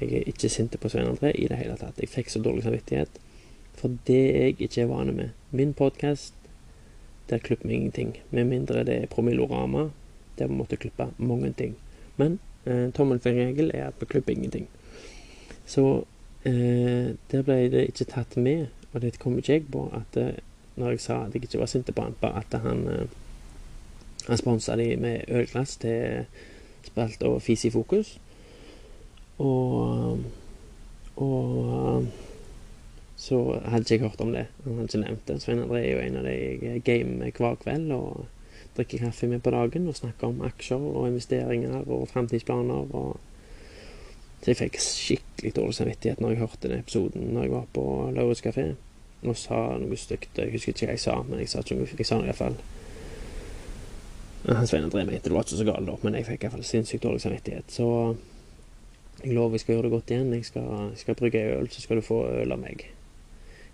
Jeg 0.00 0.12
er 0.12 0.28
ikke 0.32 0.48
sint 0.48 0.76
på 0.80 0.88
Svein 0.88 1.08
André 1.08 1.32
i 1.34 1.48
det 1.48 1.58
hele 1.58 1.76
tatt. 1.76 1.98
Jeg 2.00 2.08
fikk 2.08 2.30
så 2.30 2.42
dårlig 2.42 2.62
samvittighet 2.64 3.20
for 3.80 3.96
det 4.06 4.20
jeg 4.20 4.60
ikke 4.60 4.82
er 4.82 4.90
vane 4.90 5.12
med. 5.12 5.28
Min 5.50 5.74
podkast, 5.74 6.34
der 7.30 7.38
klipper 7.38 7.68
vi 7.68 7.74
ingenting. 7.74 8.16
Med 8.30 8.44
mindre 8.44 8.84
det 8.84 8.96
er 9.02 9.06
promillorama, 9.06 9.88
der 10.38 10.46
vi 10.46 10.54
måtte 10.54 10.76
klippe 10.76 11.08
mange 11.18 11.52
ting. 11.52 11.76
Men 12.16 12.38
eh, 12.66 12.90
tommelfingerregel 12.92 13.70
er 13.74 13.86
at 13.86 13.94
vi 14.00 14.06
klipper 14.06 14.32
ingenting. 14.32 14.68
Så 15.66 16.04
eh, 16.44 17.16
der 17.32 17.42
ble 17.46 17.58
det 17.72 17.86
ikke 17.90 18.08
tatt 18.10 18.36
med, 18.36 18.66
og 18.92 19.02
det 19.02 19.18
kom 19.18 19.38
ikke 19.38 19.52
jeg 19.52 19.66
på, 19.72 19.86
at 19.94 20.16
eh, 20.20 20.38
når 20.76 20.94
jeg 20.94 21.00
sa 21.00 21.24
at 21.24 21.34
jeg 21.34 21.44
ikke 21.44 21.60
var 21.60 21.70
sint 21.70 21.94
på 21.94 22.02
han, 22.02 22.16
bare 22.20 22.44
at 22.44 22.60
han 22.62 22.86
eh, 22.88 23.18
han 24.28 24.38
sponsa 24.38 24.76
de 24.76 24.96
med 25.00 25.28
ølglass 25.28 25.76
til 25.80 26.26
Spalt 26.84 27.22
og 27.22 27.42
Fis 27.42 27.64
i 27.64 27.70
fokus. 27.70 28.18
Og 29.38 30.20
Og 31.20 32.06
så 33.16 33.60
hadde 33.64 33.84
ikke 33.84 33.94
jeg 33.94 34.00
hørt 34.00 34.20
om 34.20 34.32
det. 34.32 34.46
Han 34.64 34.78
hadde 34.78 34.88
ikke 34.88 35.00
nevnt 35.04 35.26
det. 35.28 35.40
Svein 35.42 35.60
André 35.60 35.82
er 35.82 35.90
jo 35.92 36.04
en 36.04 36.20
av 36.20 36.24
de 36.24 36.36
jeg 36.64 36.84
gamer 36.84 37.32
hver 37.36 37.58
kveld 37.60 37.92
og 37.92 38.26
drikker 38.76 39.04
kaffe 39.04 39.28
med 39.28 39.42
på 39.44 39.52
dagen 39.52 39.88
og 39.90 39.98
snakker 39.98 40.30
om 40.30 40.40
aksjer 40.46 40.80
og 40.80 41.08
investeringer 41.10 41.82
og 41.82 42.08
framtidsplaner. 42.08 42.94
Og 42.96 43.20
så 44.40 44.52
jeg 44.52 44.56
fikk 44.56 44.78
skikkelig 44.80 45.52
dårlig 45.56 45.76
samvittighet 45.76 46.20
når 46.22 46.32
jeg 46.32 46.40
hørte 46.40 46.68
den 46.68 46.80
episoden 46.80 47.34
når 47.34 47.42
jeg 47.44 47.52
var 47.52 47.66
på 47.76 47.84
Lauritz 48.16 48.40
kafé 48.44 48.70
og 49.20 49.36
sa 49.36 49.56
noe 49.76 49.96
stygt. 50.00 50.38
Jeg 50.38 50.52
husker 50.54 50.72
ikke 50.72 50.86
hva 50.88 50.94
jeg 50.96 51.02
sa, 51.02 51.18
men 51.28 51.42
jeg 51.42 51.50
sa, 51.52 51.60
ikke, 51.60 51.88
jeg 51.98 52.08
sa 52.08 52.20
det 52.20 52.30
iallfall. 52.30 52.56
Svein 54.64 54.86
André 54.86 55.04
mente 55.04 55.28
det 55.28 55.34
var 55.34 55.44
ikke 55.44 55.58
så 55.58 55.66
galt, 55.68 55.84
da, 55.84 55.96
men 56.00 56.16
jeg 56.16 56.28
fikk 56.30 56.46
iallfall 56.46 56.64
sinnssykt 56.64 57.04
dårlig 57.04 57.20
samvittighet. 57.20 57.74
Så 57.74 57.88
jeg 59.20 59.34
lover 59.36 59.58
jeg 59.58 59.64
skal 59.64 59.74
gjøre 59.74 59.88
det 59.88 59.92
godt 59.92 60.14
igjen. 60.14 60.32
Jeg 60.32 60.48
skal, 60.48 60.70
jeg 60.94 61.02
skal 61.02 61.18
brygge 61.20 61.44
øl, 61.58 61.68
så 61.68 61.84
skal 61.84 62.00
du 62.00 62.06
få 62.06 62.22
øl 62.30 62.56
av 62.56 62.62
meg. 62.62 62.86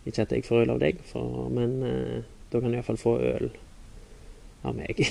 Ikke 0.06 0.26
at 0.26 0.34
jeg 0.34 0.46
får 0.46 0.64
øl 0.64 0.74
av 0.74 0.82
deg, 0.82 0.98
for, 1.06 1.46
men 1.54 1.78
eh, 1.86 2.26
da 2.50 2.58
kan 2.58 2.74
du 2.74 2.80
iallfall 2.80 2.98
få 2.98 3.16
øl 3.22 3.52
av 4.66 4.74
meg. 4.74 5.06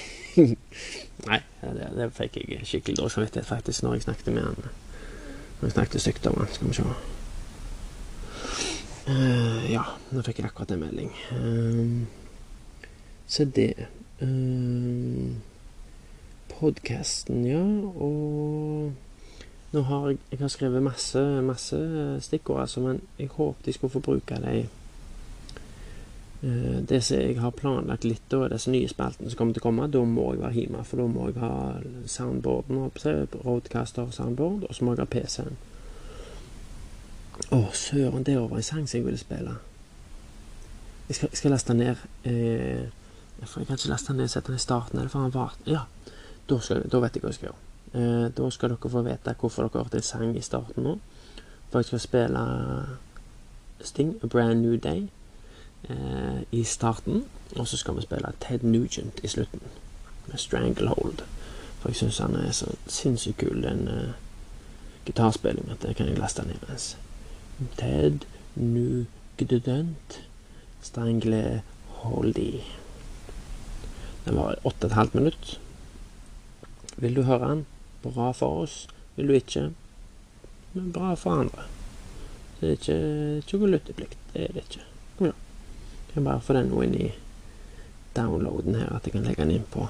Nei, 1.30 1.40
det, 1.64 1.92
det, 1.96 2.10
fikk 2.18 2.42
jeg 2.44 2.68
skikkelig 2.68 3.00
dårlig 3.00 3.16
samvittighet 3.16 3.48
faktisk 3.48 3.88
når 3.88 3.96
jeg 3.96 4.10
snakket 4.10 4.36
med 4.36 4.50
han. 4.50 4.76
Jeg 5.62 5.72
snakket 5.72 6.02
stygt 6.02 6.28
om 6.28 6.38
han. 6.38 6.48
Skal 6.54 6.68
vi 6.68 6.74
se. 6.74 6.84
Uh, 9.06 9.66
ja, 9.70 9.84
nå 10.12 10.22
fikk 10.26 10.42
jeg 10.42 10.50
akkurat 10.50 10.72
en 10.74 10.82
melding. 10.82 11.12
Uh, 11.32 12.88
så 13.28 13.46
det 13.46 13.74
uh, 14.22 15.36
Podkasten, 16.56 17.46
ja. 17.46 17.62
Og 17.62 18.94
nå 19.76 19.84
har 19.90 20.10
jeg, 20.10 20.18
jeg 20.32 20.40
har 20.40 20.52
skrevet 20.54 20.84
masse, 20.84 21.22
masse 21.46 21.78
stikkord, 22.26 22.62
altså, 22.62 22.82
men 22.82 23.02
jeg 23.20 23.30
håpet 23.36 23.68
jeg 23.68 23.78
skulle 23.78 23.94
få 23.98 24.00
bruke 24.00 24.42
dem 24.42 24.70
Det 26.46 27.00
som 27.02 27.18
jeg 27.18 27.40
har 27.42 27.54
planlagt 27.58 28.04
litt, 28.06 28.34
og 28.38 28.52
disse 28.52 28.70
nye 28.70 28.90
spaltene 28.92 29.32
som 29.32 29.40
kommer 29.40 29.56
til 29.56 29.64
å 29.64 29.66
komme, 29.66 29.88
da 29.90 30.04
må 30.06 30.28
jeg 30.34 30.44
være 30.44 30.60
hjemme. 30.60 30.84
For 30.86 31.02
da 31.02 31.08
må 31.10 31.30
jeg 31.30 31.40
ha 31.42 31.54
soundboarden, 32.12 32.84
oppe, 32.86 33.14
roadcaster 33.46 34.06
og 34.06 34.14
soundboard, 34.14 34.68
og 34.68 34.76
så 34.78 34.86
må 34.86 34.94
jeg 34.94 35.02
ha 35.02 35.08
PC-en. 35.16 35.58
Å, 37.50 37.62
søren, 37.74 38.28
det 38.28 38.38
var 38.38 38.54
en 38.60 38.68
sang 38.68 38.86
som 38.86 39.00
jeg 39.00 39.08
ville 39.08 39.20
spille. 39.20 39.58
Jeg 41.10 41.18
skal, 41.18 41.34
jeg 41.34 41.42
skal 41.42 41.54
laste 41.56 41.74
ned 41.78 42.06
eh, 42.30 42.86
jeg 43.40 43.50
kan 43.68 43.78
ikke 43.78 43.90
laste 43.92 44.14
ned 44.14 44.28
sette 44.32 44.48
den 44.48 44.60
i 44.60 44.64
starten. 44.64 45.00
Eller 45.00 45.10
for 45.10 45.20
han 45.20 45.34
var 45.34 45.56
Ja, 45.66 45.86
da, 46.50 46.60
skal, 46.60 46.84
da, 46.90 47.00
vet 47.04 47.16
jeg 47.16 47.24
hva 47.24 47.34
jeg 47.34 47.40
skal 47.40 47.50
gjøre. 47.50 47.62
Eh, 47.96 48.28
da 48.38 48.50
skal 48.52 48.72
dere 48.72 48.92
få 48.92 49.04
vite 49.06 49.36
hvorfor 49.40 49.68
dere 49.68 49.84
hørte 49.84 50.00
en 50.00 50.08
sang 50.08 50.38
i 50.38 50.42
starten 50.46 50.88
nå. 50.88 50.96
For 51.70 51.82
jeg 51.82 51.92
skal 51.92 52.04
spille 52.06 52.46
Sting, 53.82 54.16
A 54.24 54.28
Brand 54.28 54.62
New 54.62 54.78
Day, 54.80 55.10
eh, 55.90 56.42
i 56.52 56.64
starten. 56.64 57.26
Og 57.56 57.68
så 57.68 57.78
skal 57.78 57.96
vi 57.96 58.02
spille 58.02 58.32
Ted 58.42 58.64
Nugent 58.64 59.20
i 59.24 59.28
slutten, 59.28 59.62
med 60.28 60.38
Stranglehold. 60.38 61.24
For 61.80 61.90
jeg 61.90 61.96
syns 61.96 62.18
han 62.18 62.36
er 62.36 62.52
så 62.52 62.72
sinnssykt 62.88 63.38
kul, 63.38 63.62
den 63.64 63.88
eh, 63.88 64.16
gitarspillingen, 65.06 65.78
det 65.82 65.96
kan 65.96 66.08
jeg 66.10 66.18
laste 66.18 66.46
ned 66.48 66.64
mens. 66.68 66.98
Ted 67.78 68.26
Nugent 68.56 70.20
Strangleholdy. 70.82 72.64
Den 74.26 74.38
var 74.38 74.58
åtte 74.64 74.86
og 74.86 74.92
et 74.92 74.98
halvt 74.98 75.16
minutt. 75.16 75.60
Vil 76.98 77.16
du 77.16 77.22
høre 77.22 77.50
den? 77.50 77.66
Bra 78.04 78.32
for 78.32 78.64
oss. 78.64 78.88
Vil 79.16 79.28
du 79.28 79.34
ikke? 79.34 79.70
Men 80.74 80.92
bra 80.94 81.14
for 81.14 81.32
andre. 81.46 81.70
Det 82.60 82.68
er 82.68 82.78
ikke, 82.80 83.58
ikke 83.58 83.72
lytteplikt. 83.72 84.18
Det 84.34 84.44
er 84.44 84.54
det 84.54 84.66
ikke. 84.70 84.95
Kan 86.16 86.26
bare 86.26 86.42
få 86.42 86.56
den 86.58 86.72
nå 86.72 86.82
inn 86.82 86.98
i 86.98 87.12
downloaden 88.16 88.80
her, 88.80 88.96
at 88.96 89.06
jeg 89.06 89.14
kan 89.14 89.28
legge 89.28 89.44
den 89.44 89.58
inn 89.60 89.70
på 89.70 89.86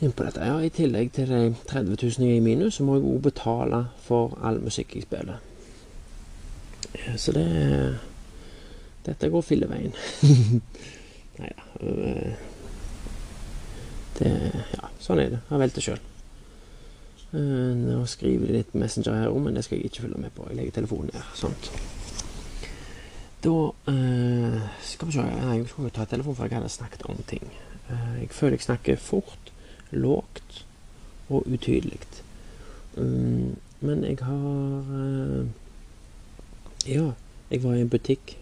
inn 0.00 0.12
på 0.16 0.24
dette. 0.24 0.44
Ja, 0.44 0.56
I 0.64 0.72
tillegg 0.72 1.12
til 1.12 1.28
de 1.28 1.40
30 1.68 1.96
000 2.00 2.24
jeg 2.24 2.32
er 2.32 2.40
i 2.40 2.44
minus, 2.44 2.78
så 2.78 2.84
må 2.88 2.96
jeg 2.96 3.04
òg 3.04 3.22
betale 3.28 3.82
for 4.00 4.38
all 4.42 4.60
musikk 4.64 4.94
jeg 4.96 5.04
spiller. 5.04 5.42
Så 7.16 7.32
det 7.36 7.98
Dette 9.06 9.30
går 9.32 9.40
filleveien. 9.40 9.94
Nei 11.40 11.50
da. 11.56 11.62
Øh, 11.80 12.32
det 14.18 14.32
Ja, 14.74 14.90
sånn 15.00 15.22
er 15.22 15.30
det. 15.32 15.38
Har 15.48 15.62
valgt 15.62 15.78
det 15.78 15.84
sjøl. 15.86 16.02
Øh, 17.32 17.72
nå 17.78 18.02
skriver 18.10 18.50
de 18.50 18.58
litt 18.58 18.74
Messenger 18.76 19.16
her 19.16 19.30
òg, 19.32 19.38
men 19.46 19.56
det 19.56 19.64
skal 19.64 19.78
jeg 19.78 19.88
ikke 19.88 20.04
følge 20.04 20.20
med 20.20 20.34
på. 20.36 20.44
Jeg 20.50 20.58
legger 20.58 20.76
telefonen 20.82 21.16
her. 21.16 21.24
Sånt. 21.34 21.70
Da 23.40 23.54
uh, 23.88 24.60
Skal 24.82 25.08
vi 25.08 25.12
se 25.12 25.20
Jeg 25.20 25.68
skulle 25.68 25.90
ta 25.90 26.04
telefonen, 26.04 26.36
for 26.36 26.44
jeg 26.44 26.58
hadde 26.58 26.68
snakket 26.68 27.02
om 27.02 27.22
ting. 27.28 27.52
Uh, 27.90 28.20
jeg 28.20 28.30
føler 28.30 28.58
jeg 28.58 28.60
snakker 28.60 28.96
fort, 28.96 29.52
lågt 29.90 30.66
og 31.28 31.46
utydelig. 31.46 32.00
Um, 32.96 33.56
men 33.80 34.04
jeg 34.04 34.18
har 34.20 34.84
uh, 34.90 35.46
Ja, 36.86 37.12
jeg 37.50 37.62
var 37.62 37.74
i 37.74 37.80
en 37.80 37.88
butikk 37.88 38.36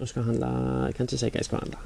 og 0.00 0.08
skal 0.08 0.22
handle 0.22 0.46
Jeg 0.86 0.94
kan 0.94 1.06
ikke 1.06 1.18
si 1.18 1.28
hva 1.30 1.38
jeg 1.38 1.44
skal 1.44 1.58
handle. 1.58 1.78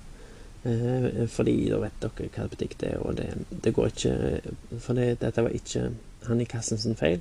Uh, 0.65 1.29
fordi 1.29 1.69
da 1.71 1.81
vet 1.81 2.03
dere 2.03 2.31
hva 2.37 2.49
butikk 2.53 2.79
det 2.81 2.95
er, 2.95 2.99
og 2.99 3.17
det, 3.17 3.29
det 3.65 3.75
går 3.75 3.87
ikke 3.87 4.41
For 4.79 4.95
det, 4.95 5.21
dette 5.21 5.45
var 5.45 5.55
ikke 5.57 5.91
han 6.27 6.41
i 6.41 6.45
kassen 6.45 6.79
sin 6.79 6.97
feil. 6.97 7.21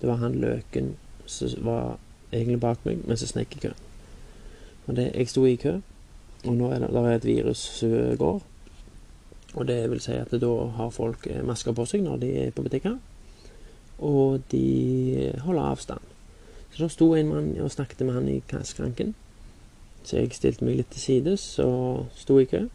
Det 0.00 0.08
var 0.08 0.20
han 0.20 0.34
Løken 0.40 0.96
som 1.26 1.64
var 1.64 1.98
egentlig 2.32 2.60
bak 2.60 2.84
meg, 2.84 3.04
men 3.06 3.16
så 3.16 3.26
snek 3.26 3.56
i 3.56 3.62
køen. 3.62 3.89
Og 4.90 4.96
det, 4.98 5.12
jeg 5.14 5.30
sto 5.30 5.44
i 5.46 5.54
kø, 5.60 5.76
og 6.44 6.54
nå 6.56 6.70
er 6.72 6.82
det, 6.82 6.88
det 6.90 7.02
er 7.04 7.14
et 7.14 7.28
virus 7.28 7.62
som 7.78 8.16
går. 8.18 8.40
Og 9.54 9.66
det 9.66 9.78
vil 9.90 10.02
si 10.02 10.14
at 10.18 10.32
da 10.42 10.50
har 10.76 10.92
folk 10.94 11.26
masker 11.46 11.74
på 11.74 11.86
seg 11.86 12.02
når 12.02 12.20
de 12.22 12.30
er 12.44 12.54
på 12.54 12.64
butikker. 12.66 12.96
Og 13.98 14.42
de 14.50 15.32
holder 15.44 15.72
avstand. 15.72 16.06
Så 16.70 16.84
da 16.84 16.88
sto 16.88 17.12
en 17.14 17.28
mann 17.28 17.50
og 17.60 17.70
snakket 17.70 18.04
med 18.06 18.14
han 18.14 18.28
i 18.30 18.42
kasskranken. 18.48 19.14
Så 20.02 20.16
jeg 20.16 20.34
stilte 20.34 20.64
meg 20.64 20.78
litt 20.80 20.92
til 20.94 21.02
sides 21.02 21.44
og 21.62 22.06
sto 22.16 22.38
i 22.40 22.48
kø. 22.48 22.68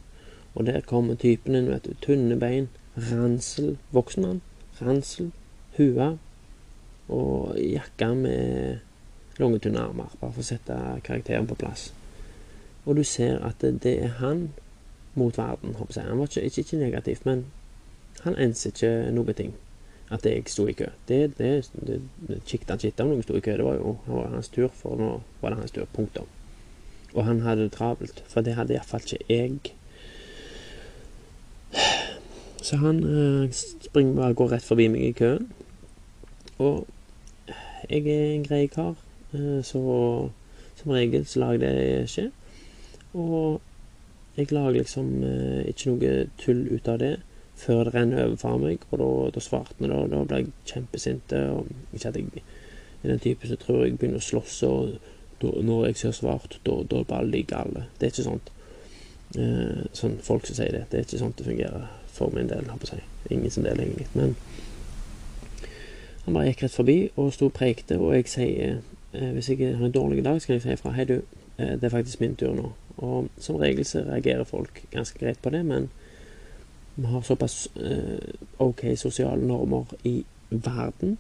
Og 0.55 0.67
der 0.67 0.85
kommer 0.87 1.15
typen 1.19 1.55
inn. 1.57 1.71
Tynne 2.03 2.37
bein, 2.39 2.69
ransel, 2.95 3.77
voksen 3.95 4.27
mann, 4.27 4.41
ransel, 4.79 5.31
hue 5.79 6.13
og 7.11 7.57
jakke 7.59 8.13
med 8.15 9.39
lange, 9.39 9.59
tynne 9.59 9.83
armer. 9.83 10.15
Bare 10.19 10.31
for 10.35 10.43
å 10.43 10.49
sette 10.53 10.79
karakteren 11.03 11.47
på 11.49 11.57
plass. 11.59 11.89
Og 12.85 12.95
du 12.95 13.03
ser 13.03 13.39
at 13.45 13.61
det 13.61 14.03
er 14.03 14.07
han 14.21 14.49
mot 15.15 15.37
verden, 15.37 15.75
jeg. 15.95 16.03
Han 16.03 16.19
var 16.19 16.25
ikke, 16.25 16.41
ikke, 16.41 16.61
ikke 16.61 16.77
negativt, 16.77 17.25
men 17.25 17.45
han 18.21 18.35
enser 18.35 18.69
ikke 18.73 19.11
noe 19.11 19.33
ting. 19.33 19.53
At 20.11 20.25
jeg 20.25 20.43
sto 20.47 20.67
i 20.67 20.75
kø. 20.77 20.85
Det, 21.07 21.37
det, 21.37 21.69
det, 21.87 22.01
det 22.27 22.41
kikket 22.45 22.69
han 22.69 22.79
ikke 22.83 23.03
om 23.03 23.09
noen 23.09 23.23
sto 23.25 23.33
i 23.35 23.41
kø. 23.41 23.55
Det 23.57 23.65
var 23.65 23.79
jo 23.79 23.95
det 24.05 24.13
var 24.13 24.33
hans 24.35 24.49
tur, 24.53 24.67
for 24.69 24.99
nå 24.99 25.21
var 25.41 25.49
det 25.49 25.59
hans 25.63 25.73
tur. 25.73 25.87
Punktum. 25.93 26.27
Og 27.15 27.25
han 27.25 27.41
hadde 27.41 27.63
det 27.63 27.71
travelt, 27.71 28.23
for 28.27 28.45
det 28.45 28.53
hadde 28.53 28.75
iallfall 28.75 29.01
ikke 29.01 29.25
jeg. 29.29 29.73
Så 32.61 32.77
han 32.81 33.01
eh, 33.03 33.51
springer 33.81 34.15
bare 34.15 34.33
går 34.33 34.51
rett 34.51 34.65
forbi 34.65 34.87
meg 34.91 35.09
i 35.09 35.15
køen. 35.15 35.49
Og 36.57 36.85
jeg 37.89 38.07
er 38.07 38.31
en 38.35 38.45
grei 38.45 38.65
kar, 38.67 38.95
eh, 39.33 39.61
så 39.63 39.81
som 40.75 40.91
regel 40.91 41.25
så 41.25 41.39
lar 41.39 41.55
jeg 41.55 41.61
det 41.61 42.09
skje. 42.09 42.29
Og 43.15 43.61
jeg 44.35 44.51
lager 44.51 44.81
liksom 44.81 45.23
eh, 45.23 45.63
ikke 45.71 45.93
noe 45.93 46.13
tull 46.41 46.65
ut 46.73 46.91
av 46.91 46.99
det 46.99 47.15
før 47.55 47.85
det 47.87 47.93
renner 47.95 48.25
over 48.25 48.39
for 48.39 48.59
meg, 48.59 48.83
og 48.91 48.99
da, 48.99 49.09
da 49.37 49.43
svartner 49.43 49.91
det, 49.91 49.97
og 49.97 50.09
da 50.11 50.23
blir 50.27 50.41
jeg 50.43 50.49
kjempesint. 50.73 51.35
Og 51.55 51.69
ikke 51.95 52.11
at 52.11 52.17
jeg 52.19 52.43
er 53.03 53.13
den 53.13 53.21
typen 53.23 53.51
som 53.51 53.61
tror 53.61 53.85
jeg 53.85 53.95
begynner 53.95 54.19
å 54.19 54.25
slåss, 54.25 54.57
og 54.67 54.97
da, 55.39 55.53
når 55.63 55.85
jeg 55.87 56.01
ser 56.01 56.17
svart, 56.19 56.59
da, 56.67 56.81
da 56.91 57.03
bare 57.07 57.29
ligger 57.29 57.63
alle. 57.63 57.85
Det 57.95 58.09
er 58.09 58.13
ikke 58.13 58.27
sånt. 58.27 58.51
Eh, 59.39 59.85
sånn 59.95 60.19
folk 60.23 60.47
som 60.47 60.59
sier 60.59 60.75
det. 60.75 60.85
Det 60.91 60.99
er 60.99 61.07
ikke 61.07 61.21
sånn 61.23 61.35
det 61.37 61.47
fungerer 61.47 61.87
for 62.15 62.35
min 62.35 62.51
del, 62.51 62.67
holdt 62.71 62.85
på 62.85 62.97
å. 62.97 63.01
Ingen 63.33 63.51
sin 63.51 63.65
del, 63.67 63.81
egentlig. 63.83 64.07
Men 64.13 64.35
han 66.25 66.35
bare 66.35 66.51
gikk 66.51 66.65
rett 66.65 66.75
forbi 66.75 66.99
og 67.21 67.33
sto 67.35 67.49
og 67.49 67.55
preikte, 67.57 67.99
og 68.01 68.15
jeg 68.15 68.29
sier 68.31 68.77
eh, 69.13 69.31
hvis 69.35 69.51
jeg 69.51 69.75
har 69.75 69.85
en 69.85 69.95
dårlig 69.95 70.23
dag, 70.25 70.39
så 70.41 70.51
kan 70.51 70.59
jeg 70.59 70.65
si 70.65 70.75
ifra. 70.75 70.95
Hei, 70.95 71.07
du, 71.09 71.19
eh, 71.57 71.75
det 71.79 71.87
er 71.87 71.95
faktisk 71.95 72.23
min 72.23 72.35
tur 72.39 72.55
nå. 72.57 72.71
Og 72.97 73.29
som 73.37 73.59
regel 73.59 73.85
så 73.85 74.05
reagerer 74.05 74.47
folk 74.47 74.83
ganske 74.91 75.19
greit 75.19 75.41
på 75.43 75.51
det, 75.51 75.65
men 75.65 75.89
vi 76.95 77.05
har 77.11 77.21
såpass 77.21 77.67
eh, 77.75 78.35
OK 78.63 78.85
sosiale 78.97 79.43
normer 79.43 79.85
i 80.03 80.21
verden 80.49 81.17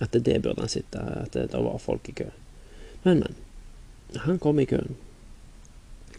at 0.00 0.12
det 0.12 0.42
burde 0.42 0.60
han 0.60 0.68
sitte 0.68 0.98
At 1.00 1.32
det, 1.32 1.52
det 1.52 1.62
var 1.64 1.78
folk 1.78 2.08
i 2.08 2.12
kø. 2.12 2.26
Men, 3.02 3.18
men. 3.18 3.34
Han 4.16 4.38
kom 4.38 4.58
i 4.58 4.64
køen 4.64 4.96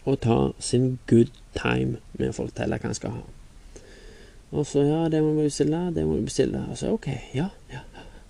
og 0.04 0.20
tar 0.20 0.52
sin 0.58 0.98
good 1.06 1.30
time 1.54 2.00
med 2.18 2.32
å 2.32 2.34
fortelle 2.34 2.78
hva 2.78 2.88
han 2.88 2.96
skal 2.96 3.12
ha. 3.14 3.20
Og 4.50 4.66
så 4.66 4.82
ja, 4.82 5.02
det 5.08 5.20
må 5.22 5.34
vi 5.36 5.46
bestille, 5.46 5.78
det 5.94 6.02
må 6.06 6.16
vi 6.18 6.26
bestille. 6.26 6.64
Og 6.70 6.78
så 6.78 6.90
OK, 6.90 7.06
ja, 7.34 7.48
ja. 7.70 7.84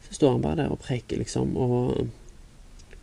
Så 0.05 0.19
står 0.19 0.35
han 0.35 0.43
bare 0.43 0.59
der 0.61 0.75
og 0.75 0.83
preker, 0.83 1.17
liksom, 1.23 1.57
og 1.57 2.11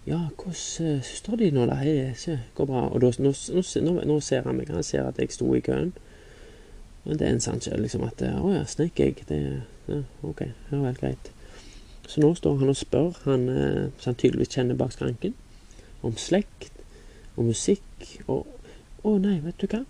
ja, 0.08 0.20
hvordan 0.36 0.96
uh, 0.98 1.02
står 1.04 1.36
de 1.42 1.50
nå, 1.52 1.66
da? 1.70 1.80
Hei, 1.82 2.14
Det 2.26 2.40
går 2.56 2.70
bra. 2.70 2.86
Og 2.88 3.02
da, 3.02 3.12
nå, 3.20 3.34
nå, 3.34 3.96
nå, 4.06 4.20
ser 4.20 4.48
han 4.48 4.58
meg. 4.58 4.72
Han 4.74 4.84
ser 4.84 5.08
at 5.08 5.20
jeg 5.20 5.34
sto 5.36 5.50
i 5.56 5.64
køen. 5.66 5.92
Men 7.04 7.20
det 7.20 7.28
er 7.28 7.36
en 7.36 7.60
ikke. 7.60 7.82
liksom 7.82 8.04
at 8.08 8.22
Å 8.22 8.54
ja, 8.54 8.64
snek 8.66 9.00
jeg. 9.00 9.26
Det 9.30 9.40
ja, 9.90 10.02
OK, 10.24 10.42
ja 10.72 10.80
vel, 10.80 10.96
greit. 10.98 11.32
Så 12.10 12.22
nå 12.22 12.34
står 12.38 12.58
han 12.62 12.72
og 12.72 12.78
spør, 12.78 13.18
han 13.26 13.50
uh, 13.50 13.90
som 14.00 14.12
han 14.12 14.20
tydeligvis 14.22 14.54
kjenner 14.56 14.78
bak 14.78 14.94
skranken, 14.96 15.36
om 16.02 16.16
slekt, 16.18 16.74
og 17.36 17.52
musikk 17.52 18.08
og 18.28 18.48
Å 19.00 19.14
nei, 19.16 19.38
vet 19.40 19.62
du 19.62 19.70
hva? 19.72 19.86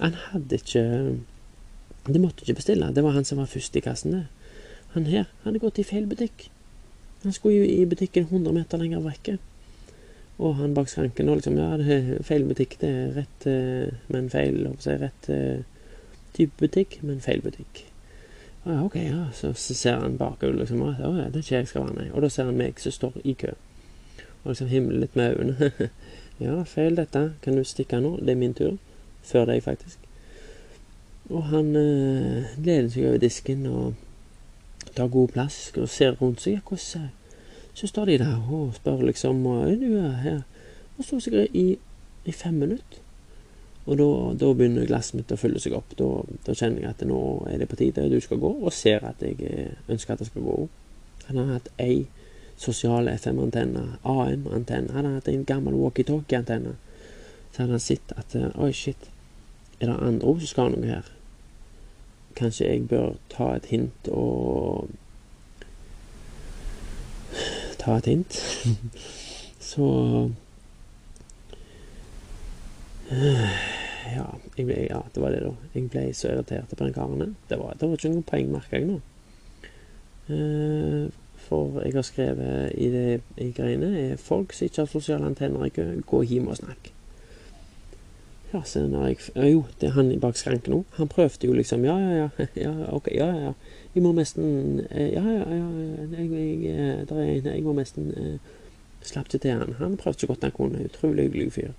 Han 0.00 0.14
hadde 0.30 0.56
ikke 0.56 0.82
Det 2.06 2.20
måtte 2.22 2.40
ikke 2.44 2.56
bestille. 2.56 2.88
Det 2.94 3.02
var 3.04 3.12
han 3.12 3.26
som 3.28 3.36
var 3.36 3.50
først 3.50 3.76
i 3.76 3.82
kassen, 3.84 4.14
det. 4.14 4.22
Han 4.94 5.08
her 5.10 5.26
hadde 5.42 5.60
gått 5.60 5.80
i 5.82 5.84
feil 5.84 6.06
butikk. 6.08 6.46
Han 7.26 7.34
skulle 7.34 7.56
jo 7.58 7.64
i 7.66 7.84
butikken 7.90 8.28
100 8.30 8.52
meter 8.54 8.78
lenger 8.78 9.00
vekke. 9.02 9.32
Og 10.38 10.52
han 10.60 10.74
bak 10.76 10.88
skranken 10.88 11.28
og 11.28 11.40
liksom 11.40 11.56
Ja, 11.58 11.72
det 11.80 11.86
er 11.90 12.22
feil 12.22 12.44
butikk. 12.46 12.76
Det 12.80 12.88
er 12.88 13.16
rett, 13.16 13.46
eh, 13.50 13.96
men 14.14 14.30
feil. 14.30 14.60
Si, 14.78 14.94
rett 15.00 15.28
eh, 15.34 15.64
type 16.36 16.54
butikk, 16.60 17.00
men 17.02 17.18
feil 17.24 17.42
butikk. 17.42 17.82
Ja, 18.62 18.84
OK, 18.84 18.94
ja. 18.94 19.24
Så, 19.34 19.52
så 19.58 19.74
ser 19.74 19.98
han 19.98 20.14
bakover 20.20 20.60
liksom. 20.60 20.84
Å 20.86 20.94
ja, 21.00 21.26
det 21.26 21.40
er 21.40 21.42
ikke 21.42 21.56
jeg 21.56 21.72
skal 21.72 21.88
være, 21.88 21.98
nei. 21.98 22.08
Og 22.12 22.22
da 22.22 22.30
ser 22.30 22.46
han 22.46 22.62
meg 22.62 22.78
som 22.78 22.94
står 22.94 23.18
i 23.24 23.34
kø. 23.42 23.56
Og 24.44 24.52
liksom 24.52 24.70
himler 24.70 25.02
litt 25.02 25.18
med 25.18 25.34
øynene. 25.34 25.90
ja, 26.46 26.62
feil 26.70 27.02
dette. 27.02 27.26
Kan 27.42 27.58
du 27.58 27.66
stikke 27.66 27.98
nå? 28.06 28.20
Det 28.22 28.36
er 28.36 28.42
min 28.46 28.54
tur. 28.54 28.78
Før 29.26 29.50
deg, 29.50 29.66
faktisk. 29.66 29.98
Og 31.34 31.48
han 31.50 31.74
øh, 31.74 32.54
gleder 32.62 32.90
seg 32.94 33.10
over 33.10 33.18
disken 33.18 33.66
og 33.66 33.94
tar 34.94 35.08
god 35.10 35.28
plass 35.34 35.72
og 35.76 35.88
ser 35.90 36.14
rundt 36.20 36.44
seg. 36.44 36.60
Hvordan 36.62 37.15
så 37.76 37.86
står 37.86 38.04
de 38.08 38.18
der 38.18 38.52
og 38.52 38.72
spør 38.74 39.02
liksom 39.04 39.42
og 39.46 39.66
er 39.70 39.74
du 39.76 39.90
her? 40.22 40.38
Og 40.96 41.04
står 41.04 41.18
sikkert 41.20 41.56
i, 41.56 41.78
i 42.24 42.32
fem 42.32 42.54
minutter. 42.54 43.02
Og 43.86 43.98
da, 44.00 44.06
da, 44.34 44.48
begynner 44.56 44.88
glasset 44.88 45.18
mitt 45.18 45.30
å 45.30 45.38
fylle 45.38 45.60
seg 45.62 45.76
opp. 45.76 45.92
Da, 45.98 46.08
da, 46.46 46.54
kjenner 46.56 46.82
jeg 46.82 46.94
at 46.94 47.04
nå 47.06 47.20
er 47.50 47.60
det 47.60 47.68
på 47.70 47.76
tide 47.78 48.08
du 48.10 48.16
skal 48.24 48.40
gå, 48.42 48.50
og 48.64 48.74
ser 48.74 49.04
at 49.06 49.20
jeg 49.22 49.36
eh, 49.44 49.76
ønsker 49.92 50.16
at 50.16 50.24
det 50.24 50.30
skal 50.30 50.46
gå. 50.46 50.56
Han 51.28 51.38
har 51.42 51.52
hatt 51.52 51.68
ei 51.82 52.06
sosial 52.56 53.12
FM-antenne, 53.12 53.84
AM-antenne. 54.02 54.96
Han 54.96 55.04
har 55.06 55.20
hatt 55.20 55.30
en 55.30 55.44
gammel 55.46 55.76
walkietalkie-antenne. 55.76 56.74
Så 57.52 57.62
hadde 57.62 57.76
han 57.76 57.84
sett 57.84 58.16
at 58.16 58.34
eh, 58.34 58.48
oi, 58.56 58.72
shit, 58.74 59.10
er 59.78 59.92
det 59.92 60.00
andre 60.00 60.34
som 60.40 60.50
skal 60.50 60.70
ha 60.70 60.74
noe 60.74 60.94
her? 60.96 61.12
Kanskje 62.40 62.72
jeg 62.72 62.88
bør 62.88 63.20
ta 63.32 63.52
et 63.54 63.68
hint 63.68 64.08
og 64.10 64.88
ta 67.86 67.96
et 68.00 68.10
hint. 68.10 68.38
så 69.70 69.86
ja, 74.14 74.26
ble, 74.56 74.78
ja, 74.88 75.02
det 75.14 75.22
var 75.22 75.34
det, 75.34 75.44
da. 75.44 75.52
Jeg 75.74 75.90
ble 75.92 76.06
så 76.14 76.32
irritert 76.32 76.70
på 76.70 76.78
den 76.80 76.94
karen. 76.94 77.36
Det 77.48 77.60
var, 77.60 77.76
det 77.78 77.86
var 77.86 77.98
ikke 77.98 78.12
noen 78.12 78.26
poeng, 78.26 78.50
merka 78.54 78.80
jeg 78.80 78.90
nå. 78.90 78.98
Uh, 80.26 81.06
for 81.46 81.78
jeg 81.84 81.94
har 81.94 82.02
skrevet 82.06 82.72
i, 82.74 82.88
det, 82.90 83.20
i 83.38 83.52
greiene 83.54 83.92
er 84.00 84.18
folk 84.18 84.54
som 84.56 84.66
ikke 84.66 84.82
har 84.82 84.90
sosiale 84.90 85.28
antenner, 85.28 85.68
ikke 85.68 86.02
gå 86.06 86.22
hjem 86.26 86.50
og 86.50 86.58
snakk. 86.58 86.90
Ja, 88.52 88.62
så 88.64 88.86
når 88.86 89.06
jeg 89.06 89.16
Jo, 89.52 89.64
det 89.80 89.88
er 89.88 89.92
han 89.92 90.20
bak 90.20 90.36
skranken 90.36 90.72
nå. 90.72 90.84
Han 90.96 91.08
prøvde 91.08 91.46
jo 91.46 91.52
liksom 91.52 91.84
Ja, 91.84 91.96
ja, 91.98 92.28
ja. 92.38 92.46
ja 92.66 92.74
ok, 92.94 93.08
ja, 93.14 93.26
ja. 93.26 93.52
Jeg 93.94 94.02
må 94.02 94.12
nesten 94.12 94.80
eh, 94.90 95.12
Ja, 95.12 95.24
ja, 95.24 95.48
ja. 95.54 95.66
Jeg, 96.18 96.30
jeg, 96.30 96.54
eh, 96.70 97.08
der 97.08 97.16
er 97.16 97.32
en 97.32 97.46
Jeg 97.46 97.62
må 97.62 97.72
nesten 97.72 98.12
eh, 98.16 98.38
slapp 99.02 99.28
til 99.28 99.50
han. 99.50 99.74
Han 99.78 99.96
prøvde 99.96 100.20
så 100.20 100.26
godt 100.26 100.42
han 100.42 100.52
kunne. 100.52 100.84
Utrolig 100.84 101.28
hyggelig 101.28 101.52
fyr. 101.52 101.74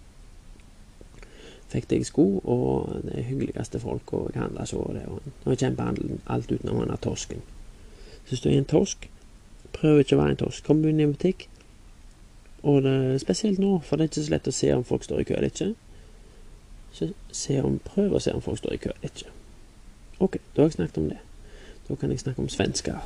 Fikk 1.68 1.90
deg 1.92 2.06
sko 2.08 2.26
og 2.48 3.02
det 3.04 3.26
hyggeligste 3.28 3.80
folk, 3.80 4.14
og 4.14 4.32
jeg 4.34 4.42
handla 4.42 4.66
så 4.66 4.86
det. 4.96 5.04
Og 5.08 5.52
jeg 5.52 5.60
kjempehandel 5.66 6.20
alt 6.32 6.52
utenom 6.52 6.80
han 6.80 6.94
er 6.94 7.02
torsken. 7.04 7.42
Syns 8.28 8.44
du 8.44 8.50
er 8.50 8.58
en 8.62 8.70
torsk, 8.70 9.10
prøv 9.76 10.00
ikke 10.00 10.16
å 10.16 10.22
være 10.22 10.36
en 10.36 10.40
torsk. 10.46 10.64
Kom 10.64 10.86
inn 10.88 11.04
i 11.04 11.10
butikk, 11.10 11.50
og 12.64 12.84
det, 12.88 12.96
spesielt 13.22 13.60
nå, 13.60 13.82
for 13.84 14.00
det 14.00 14.08
er 14.08 14.12
ikke 14.14 14.24
så 14.24 14.36
lett 14.36 14.48
å 14.48 14.56
se 14.56 14.72
om 14.76 14.88
folk 14.88 15.04
står 15.04 15.22
i 15.22 15.28
kø 15.28 15.36
eller 15.36 15.52
ikke. 15.52 15.74
Så 16.98 17.12
se 17.32 17.60
om, 17.62 17.78
prøv 17.86 18.16
å 18.18 18.20
se 18.24 18.32
om 18.34 18.42
folk 18.42 18.58
står 18.58 18.74
i 18.74 18.80
kø 18.82 18.90
eller 18.90 19.12
ikke. 19.12 19.30
Ok, 20.18 20.40
da 20.56 20.64
har 20.64 20.72
jeg 20.72 20.80
snakket 20.80 20.98
om 20.98 21.10
det. 21.12 21.20
Da 21.88 21.96
kan 21.96 22.12
jeg 22.12 22.24
snakke 22.24 22.42
om 22.42 22.50
svensker. 22.50 23.04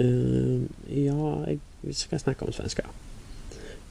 Uh, 0.00 0.64
ja, 0.88 1.18
jeg 1.50 1.60
skal 1.92 2.22
snakke 2.22 2.46
om 2.48 2.52
svensker. 2.56 2.88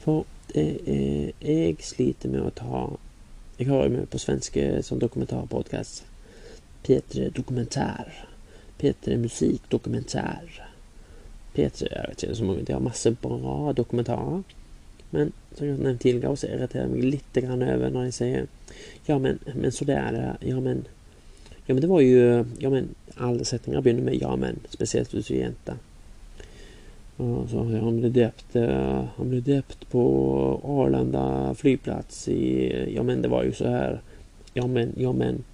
For 0.02 0.26
er, 0.54 1.30
jeg 1.38 1.76
sliter 1.84 2.32
med 2.32 2.42
å 2.42 2.50
ta 2.50 2.82
Jeg 3.60 3.68
hører 3.68 3.84
jo 3.84 3.92
med 3.92 4.06
på 4.08 4.18
svenske 4.18 4.62
sånn 4.82 5.02
dokumentarpodkast. 5.02 6.02
P3 6.82 7.28
Dokumentær. 7.36 8.08
P3 8.80 9.18
Musikkdokumentær. 9.20 10.48
P3 11.54 11.90
jeg 11.90 12.06
vet 12.08 12.22
ikke, 12.24 12.34
så 12.38 12.46
mange, 12.48 12.64
De 12.64 12.72
har 12.72 12.80
masse 12.80 13.12
bra 13.20 13.74
dokumentarer. 13.76 14.42
Men 15.10 15.32
som 15.56 15.66
jeg 15.66 15.76
har 15.76 15.98
tidligere, 15.98 16.36
så 16.36 16.48
irriterer 16.48 16.86
jeg 16.86 16.94
meg 16.94 17.04
litt 17.16 17.38
over 17.42 17.90
når 17.90 18.08
de 18.08 18.14
sier 18.14 18.48
Ja, 19.08 19.18
men, 19.18 19.40
men 19.54 19.74
så 19.74 19.84
det 19.88 19.98
er 19.98 20.10
det. 20.14 20.26
Ja, 20.46 20.60
men 20.60 20.86
Ja, 21.66 21.74
men 21.74 21.82
det 21.82 21.90
var 21.90 22.00
jo 22.00 22.44
Ja, 22.58 22.70
men 22.70 22.94
alle 23.16 23.44
setninger 23.44 23.82
begynner 23.82 24.06
med 24.06 24.20
ja, 24.22 24.34
men. 24.36 24.60
Spesielt 24.70 25.12
hvis 25.14 25.26
du 25.26 25.34
er 25.34 25.48
jente. 25.48 25.76
Og 27.20 27.50
så, 27.50 27.66
ja, 27.68 27.82
han 27.84 27.98
ble 28.00 28.08
døpt 28.14 28.56
eh, 28.56 29.10
Han 29.18 29.28
ble 29.32 29.42
døpt 29.44 29.84
på 29.92 30.04
Arlanda 30.64 31.52
flyplass 31.58 32.28
i 32.32 32.70
Ja, 32.94 33.04
men 33.04 33.22
det 33.22 33.32
var 33.32 33.44
jo 33.44 33.56
så 33.56 33.74
her. 33.74 34.00
Ja, 34.54 34.66
men, 34.66 34.94
ja, 34.98 35.12
men. 35.12 35.44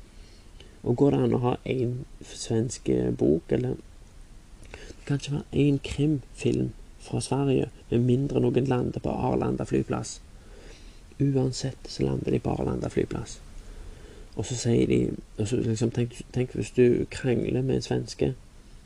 Og 0.87 0.97
går 0.97 1.13
det 1.13 1.25
an 1.25 1.35
å 1.35 1.43
ha 1.43 1.57
én 1.67 1.99
svensk 2.25 2.89
bok, 3.19 3.51
eller 3.53 3.75
Det 4.71 5.09
kan 5.09 5.19
ikke 5.19 5.43
én 5.53 5.81
krimfilm 5.83 6.71
fra 7.07 7.23
Sverige, 7.23 7.71
med 7.91 8.07
mindre 8.07 8.43
noen 8.43 8.69
lander 8.69 9.03
på 9.03 9.15
Arlanda 9.15 9.65
flyplass. 9.65 10.19
Uansett 11.19 11.89
så 11.89 12.05
lander 12.05 12.35
de 12.35 12.41
på 12.43 12.53
Arlanda 12.53 12.91
flyplass. 12.93 13.39
Og 14.37 14.45
så 14.45 14.57
sier 14.59 14.87
de 14.91 15.01
og 15.39 15.49
så 15.49 15.57
liksom, 15.57 15.91
tenk, 15.97 16.19
tenk 16.35 16.53
hvis 16.53 16.75
du 16.77 17.07
krangler 17.11 17.63
med 17.63 17.79
en 17.79 17.87
svenske, 17.87 18.35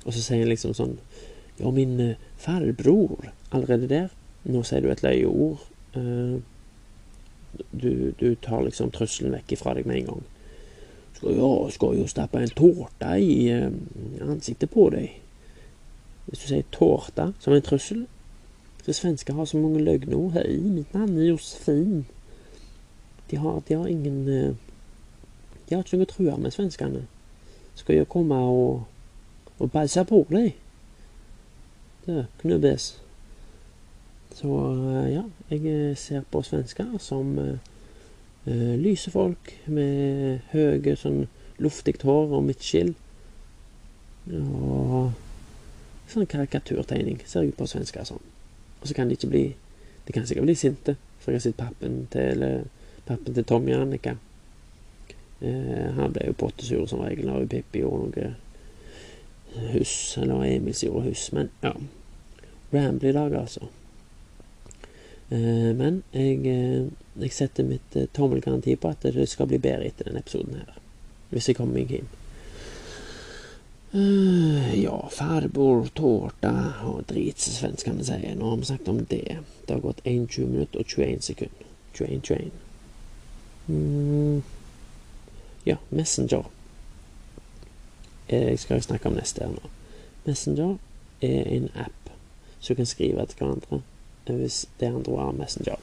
og 0.04 0.14
så 0.14 0.22
sier 0.22 0.44
han 0.44 0.52
liksom 0.52 0.76
sånn 0.76 0.96
Ja, 1.60 1.68
min 1.74 1.98
eh, 2.00 2.20
farbror 2.40 3.26
Allerede 3.52 3.88
der. 3.90 4.12
Nå 4.48 4.62
sier 4.64 4.80
du 4.80 4.88
et 4.88 5.02
løyeord. 5.04 5.60
Uh, 5.92 6.38
du, 7.74 8.14
du 8.16 8.36
tar 8.40 8.62
liksom 8.64 8.92
trusselen 8.94 9.34
vekk 9.34 9.56
ifra 9.56 9.74
deg 9.76 9.88
med 9.90 9.98
en 9.98 10.06
gang. 10.06 10.22
Skal 11.18 11.34
jo, 11.36 11.50
skal 11.74 11.98
jo 11.98 12.06
stappe 12.08 12.40
en 12.40 12.54
tårte 12.56 13.10
i 13.20 13.50
uh, 13.50 13.66
ansiktet 14.22 14.70
på 14.72 14.86
deg. 14.94 15.18
Hvis 16.30 16.38
du 16.38 16.46
sier 16.46 16.66
tårta 16.70 17.32
som 17.42 17.52
en 17.52 17.62
trussel 17.62 18.06
Så 18.86 18.92
svensker 18.92 19.34
har 19.34 19.44
så 19.44 19.58
mange 19.58 19.82
løgnord. 19.82 20.32
Hei, 20.32 20.56
mitt 20.56 20.94
navn 20.94 21.18
Josefin. 21.18 22.06
De 23.30 23.36
har, 23.36 23.60
de 23.68 23.74
har 23.74 23.86
ingen 23.86 24.28
uh, 24.28 24.54
De 25.68 25.74
har 25.74 25.82
ikke 25.82 25.98
noe 25.98 26.06
å 26.06 26.10
true 26.10 26.36
med, 26.38 26.54
svenskene. 26.54 27.02
Skal 27.76 28.00
jo 28.00 28.06
komme 28.08 28.38
og, 28.40 28.86
og 29.58 29.70
bæsje 29.70 30.06
på 30.08 30.22
deg. 30.30 30.54
Det 32.06 32.24
knubbes. 32.40 32.88
Så 34.34 34.48
ja, 35.10 35.26
jeg 35.50 35.96
ser 35.98 36.24
på 36.30 36.42
svensker 36.46 36.96
som 36.98 37.36
uh, 37.38 38.74
lyse 38.80 39.12
folk 39.12 39.52
med 39.66 40.40
høye, 40.54 40.96
sånn 40.96 41.26
luftig 41.60 41.98
hår 42.00 42.38
og 42.38 42.46
midtskill. 42.48 42.94
Og 44.30 45.12
sånn 46.14 46.28
karikaturtegning 46.30 47.20
ser 47.28 47.48
ut 47.48 47.56
på 47.58 47.68
svensker 47.70 48.06
sånn. 48.08 48.22
Og 48.80 48.88
så 48.88 48.96
kan 48.96 49.08
de 49.08 49.18
ikke 49.18 49.30
bli 49.30 49.44
De 50.06 50.14
kan 50.16 50.24
sikkert 50.26 50.48
bli 50.48 50.54
sinte, 50.58 50.94
for 51.20 51.30
jeg 51.30 51.38
har 51.38 51.42
sett 51.44 51.58
pappen 51.58 52.06
til 52.10 52.32
eller, 52.32 52.64
pappen 53.06 53.34
til 53.36 53.44
Tommy 53.46 53.76
Annika. 53.76 54.16
Eh, 55.40 55.90
han 55.94 56.14
ble 56.16 56.24
jo 56.26 56.38
pottesur 56.40 56.86
som 56.90 57.04
regel 57.04 57.28
når 57.28 57.44
Pippi 57.52 57.82
gjorde 57.84 58.08
noe 58.08 59.68
huss, 59.74 60.16
eller 60.18 60.44
Emil 60.48 60.74
gjorde 60.74 61.04
huss. 61.08 61.28
Men 61.36 61.52
ja. 61.60 61.74
Ramble 62.72 63.08
i 63.08 63.12
dag, 63.12 63.34
altså. 63.34 63.68
Eh, 65.30 65.70
men 65.76 66.02
jeg, 66.10 66.38
uh, 66.46 66.90
jeg, 67.22 67.32
setter 67.34 67.66
mitt 67.66 67.96
tommelgaranti 68.14 68.76
på 68.76 68.90
at 68.90 69.06
det 69.14 69.28
skal 69.30 69.46
bli 69.50 69.60
bedre 69.62 69.86
etter 69.86 70.10
denne 70.10 70.22
episoden 70.24 70.58
her. 70.58 70.78
Hvis 71.30 71.50
jeg 71.50 71.58
kommer 71.58 71.78
meg 71.78 71.92
hjem. 71.94 72.08
Ja, 73.92 75.08
farbror, 75.12 75.86
tårta 75.94 76.52
og 76.86 77.02
drit, 77.10 77.40
som 77.42 77.56
svenskene 77.56 78.04
si 78.06 78.34
Nå 78.38 78.52
har 78.52 78.56
vi 78.56 78.68
snakket 78.68 78.88
om 78.88 79.04
det. 79.04 79.38
Det 79.66 79.74
har 79.74 79.80
gått 79.82 80.04
21 80.04 80.46
minutter 80.46 80.80
og 80.80 80.86
21 80.86 81.24
sekunder. 81.26 81.66
21, 81.94 82.20
21. 82.22 82.50
Mm. 83.66 84.42
Ja, 85.66 85.76
Messenger. 85.90 86.44
Jeg 88.28 88.58
skal 88.58 88.82
snakke 88.82 89.08
om 89.08 89.18
neste 89.18 89.42
her 89.44 89.50
nå. 89.50 89.70
Messenger 90.26 90.76
er 91.20 91.50
en 91.50 91.68
app 91.74 92.12
som 92.60 92.76
kan 92.76 92.86
skrive 92.86 93.26
til 93.26 93.42
hverandre 93.42 93.82
hvis 94.30 94.68
det 94.78 94.86
andre 94.86 95.12
var 95.12 95.32
Messenger. 95.34 95.82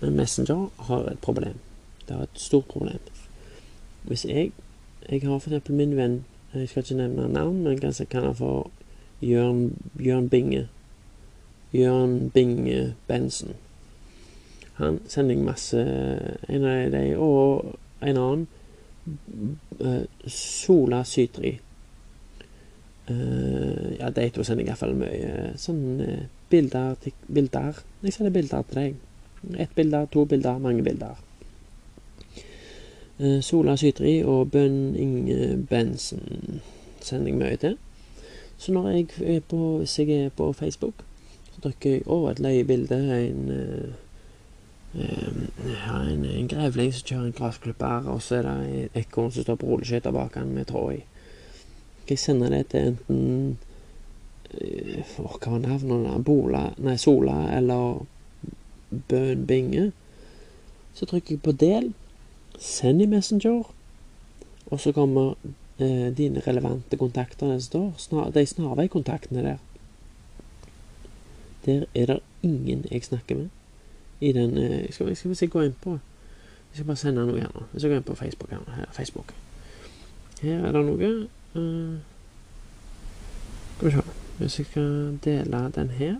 Men 0.00 0.16
Messenger 0.16 0.68
har 0.78 1.08
et 1.08 1.18
problem. 1.18 1.56
Det 2.08 2.16
har 2.16 2.22
et 2.22 2.40
stort 2.40 2.68
problem. 2.68 3.00
Hvis 4.02 4.24
jeg 4.24 4.52
Jeg 5.10 5.20
har 5.22 5.36
eksempel 5.36 5.74
min 5.74 5.96
venn 5.96 6.24
Jeg 6.54 6.68
skal 6.68 6.82
ikke 6.82 6.94
nevne 6.94 7.28
navn, 7.32 7.62
men 7.62 7.80
kanskje 7.80 8.06
kan 8.06 8.24
jeg 8.28 8.36
for 8.36 8.70
Jørn, 9.22 9.72
Jørn 9.98 10.28
Binge. 10.28 10.68
Jørn 11.74 12.30
Binge 12.30 12.94
Bensen. 13.06 13.54
Han 14.74 15.00
sender 15.08 15.34
jeg 15.34 15.44
masse 15.44 15.80
En 16.48 16.64
av 16.64 16.92
de 16.92 17.16
og 17.18 17.74
en 18.02 18.16
annen. 18.16 18.46
Sola 20.26 21.02
Sytri. 21.04 21.58
Uh, 23.10 23.98
ja, 23.98 24.08
de 24.10 24.30
to 24.32 24.44
sender 24.46 24.64
jeg 24.64 24.70
iallfall 24.70 24.94
mye 24.96 25.50
sånne 25.60 26.06
uh, 26.08 26.22
bilder, 26.48 26.94
bilder. 27.28 27.82
Jeg 28.02 28.14
sender 28.16 28.32
bilder 28.32 28.62
til 28.70 28.80
deg. 28.80 29.02
Ett 29.60 29.74
bilde, 29.76 30.06
to 30.12 30.24
bilder, 30.24 30.58
mange 30.58 30.82
bilder. 30.86 31.18
Uh, 33.20 33.40
Sola 33.42 33.76
Sytri 33.76 34.22
og 34.26 34.50
Bønn 34.50 34.96
Inge 34.98 35.56
Bensen 35.70 36.60
sender 37.00 37.30
jeg 37.30 37.38
mye 37.38 37.56
til. 37.62 37.76
Så 38.58 38.72
når 38.72 38.88
jeg 38.88 39.06
er 39.36 39.40
på, 39.40 39.78
hvis 39.78 39.98
jeg 39.98 40.10
er 40.10 40.28
på 40.28 40.52
Facebook, 40.52 41.04
så 41.52 41.60
trykker 41.60 41.90
jeg 41.90 42.06
over 42.06 42.30
et 42.30 42.40
leiebilde. 42.40 42.98
En, 43.28 43.50
ja, 44.94 45.96
en, 46.10 46.24
en 46.24 46.48
grevling 46.48 46.94
som 46.94 47.06
kjører 47.06 47.26
en 47.26 47.36
gressklipper, 47.36 48.08
og 48.08 48.22
så 48.22 48.38
er 48.38 48.48
det 48.48 48.82
et 48.84 48.98
ekorn 49.04 49.32
som 49.34 49.42
står 49.42 49.58
på 49.60 49.66
rulleskøyter 49.66 50.14
bak 50.14 50.38
han 50.38 50.54
med 50.54 50.70
tråd 50.70 50.96
i. 50.96 51.02
Jeg 52.08 52.18
sender 52.18 52.52
det 52.52 52.66
til 52.72 52.92
enten 52.92 53.58
hva 55.16 55.50
var 55.50 55.58
navnet? 55.58 56.24
Bola, 56.24 56.68
nei, 56.78 56.96
Sola 57.00 57.48
eller 57.56 58.04
Bøn 59.08 59.46
Binge. 59.46 59.90
Så 60.94 61.06
trykker 61.10 61.34
jeg 61.34 61.42
på 61.42 61.54
del, 61.58 61.92
send 62.58 63.02
i 63.02 63.06
Messenger, 63.06 63.62
og 64.66 64.80
så 64.80 64.92
kommer 64.92 65.34
eh, 65.78 66.16
dine 66.16 66.42
relevante 66.46 66.96
kontakter 66.96 67.46
der 67.46 67.78
år. 67.78 67.94
Snar, 67.98 68.30
de 68.30 68.46
snarveikontaktene 68.46 69.42
der. 69.42 69.56
Der 71.66 71.84
er 71.94 72.06
det 72.06 72.20
ingen 72.42 72.84
jeg 72.90 73.04
snakker 73.04 73.36
med. 73.36 73.48
I 74.20 74.32
den 74.32 74.58
eh, 74.58 74.92
skal, 74.92 75.06
vi, 75.06 75.14
skal 75.14 75.36
se 75.36 75.46
gå 75.46 75.60
inn 75.60 75.76
på 75.82 75.90
Jeg 75.90 76.80
skal 76.80 76.86
bare 76.86 76.96
sende 76.96 77.26
noe 77.26 77.40
her 77.40 77.50
nå. 77.54 77.66
Jeg 77.74 77.90
går 77.90 77.96
inn 77.96 78.06
på 78.06 78.14
Facebook. 78.14 78.50
Her, 78.50 78.62
her, 78.76 78.86
Facebook. 78.92 79.34
her 80.42 80.64
er 80.66 80.72
det 80.72 80.80
noe. 80.84 81.10
Uh, 81.54 81.98
skal 83.76 83.88
vi 83.88 83.92
se. 83.94 84.02
Hvis 84.38 84.58
jeg 84.58 84.66
skal 84.66 85.18
dele 85.24 85.60
den 85.74 85.90
her, 85.94 86.16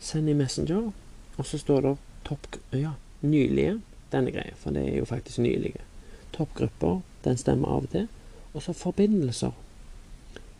send 0.00 0.30
i 0.30 0.32
Messenger, 0.32 0.90
og 1.36 1.46
så 1.46 1.58
står 1.58 1.80
det 1.80 1.96
topp... 2.24 2.56
Ja, 2.72 2.94
nylige. 3.20 3.80
Denne 4.12 4.32
greia, 4.32 4.56
for 4.56 4.72
det 4.72 4.86
er 4.88 4.98
jo 4.98 5.08
faktisk 5.08 5.38
nylige. 5.44 5.84
Toppgrupper, 6.32 7.00
den 7.24 7.36
stemmer 7.36 7.68
av 7.68 7.88
og 7.88 7.92
til. 7.92 8.08
Og 8.54 8.62
så 8.64 8.72
forbindelser. 8.72 9.52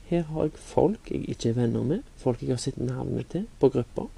Her 0.08 0.22
har 0.22 0.48
jeg 0.48 0.61
folk 0.64 1.11
jeg 1.12 1.28
ikke 1.28 1.50
er 1.50 1.58
venner 1.58 1.84
med, 1.84 2.04
folk 2.16 2.42
jeg 2.42 2.54
har 2.54 2.61
sett 2.62 2.78
navnet 2.80 3.28
til 3.32 3.44
på 3.61 3.68
grupper. 3.72 4.08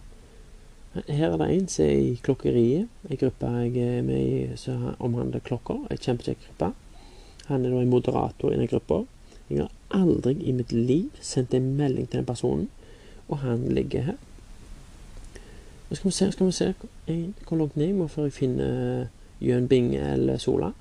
Her 0.95 1.33
er 1.33 1.37
det 1.39 1.49
en 1.51 1.69
som 1.71 1.85
er 1.85 1.99
i 2.03 2.15
klokkeriet, 2.23 2.89
ei 3.07 3.19
gruppe 3.19 3.51
jeg 3.63 3.77
er 3.79 4.03
med 4.03 4.21
i 4.21 4.57
som 4.59 4.89
omhandler 4.99 5.43
klokker. 5.47 5.85
Ei 5.91 5.99
kjempekjekk 5.99 6.43
gruppe. 6.47 6.73
Han 7.47 7.67
er 7.67 7.75
da 7.75 7.83
en 7.83 7.91
moderator 7.91 8.55
i 8.55 8.59
den 8.59 8.71
gruppa. 8.71 9.05
Jeg 9.51 9.65
har 9.65 10.01
aldri 10.03 10.37
i 10.43 10.55
mitt 10.55 10.73
liv 10.73 11.11
sendt 11.23 11.55
en 11.55 11.73
melding 11.79 12.09
til 12.09 12.21
den 12.21 12.27
personen, 12.27 12.69
og 13.29 13.43
han 13.43 13.67
ligger 13.75 14.13
her. 14.13 14.19
Nå 15.89 15.99
skal 15.99 16.11
vi 16.11 16.15
se, 16.15 16.33
skal 16.33 16.47
vi 16.47 16.53
se 16.53 16.75
hvor 17.49 17.59
langt 17.59 17.77
ned 17.77 17.89
jeg 17.89 17.99
må 17.99 18.07
før 18.07 18.29
jeg 18.29 18.37
finner 18.37 19.09
Jøn 19.41 19.69
Binge 19.69 20.01
eller 20.13 20.39
Sola. 20.39 20.73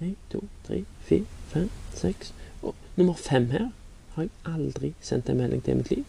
Én, 0.00 0.16
to, 0.30 0.44
tre, 0.66 0.84
fire, 1.00 1.24
fem, 1.48 1.70
seks 1.94 2.34
Og 2.62 2.74
nummer 2.96 3.14
fem 3.14 3.50
her 3.50 3.70
har 4.14 4.22
jeg 4.22 4.30
aldri 4.44 4.92
sendt 5.00 5.28
en 5.28 5.36
melding 5.36 5.62
til 5.64 5.72
i 5.72 5.76
mitt 5.76 5.90
liv. 5.90 6.04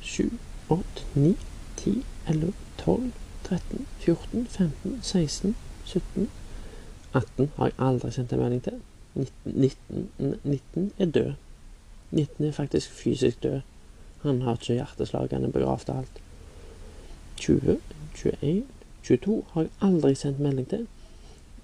Sju, 0.00 0.28
åtte, 0.70 1.06
ni, 1.14 1.36
ti, 1.76 2.04
elleve, 2.28 2.52
tolv, 2.78 3.12
13, 3.44 3.86
14, 3.98 4.46
15, 4.46 4.98
16, 5.02 5.56
17 5.84 6.30
18 7.12 7.50
har 7.56 7.66
jeg 7.66 7.74
aldri 7.78 8.10
sendt 8.14 8.32
en 8.32 8.38
melding 8.38 8.62
til. 8.62 8.80
19, 9.44 10.08
19, 10.44 10.92
er 10.98 11.06
død. 11.06 11.32
19 12.10 12.44
er 12.44 12.52
faktisk 12.52 12.90
fysisk 12.90 13.42
død. 13.42 13.60
Han 14.22 14.42
har 14.42 14.52
ikke 14.52 14.74
hjerteslag, 14.74 15.28
han 15.30 15.44
er 15.44 15.50
begravd 15.50 15.88
og 15.88 15.98
alt. 15.98 16.20
20, 17.36 17.80
21, 18.14 18.64
22 19.02 19.44
har 19.52 19.62
jeg 19.62 19.70
aldri 19.82 20.14
sendt 20.14 20.40
melding 20.40 20.68
til. 20.68 20.86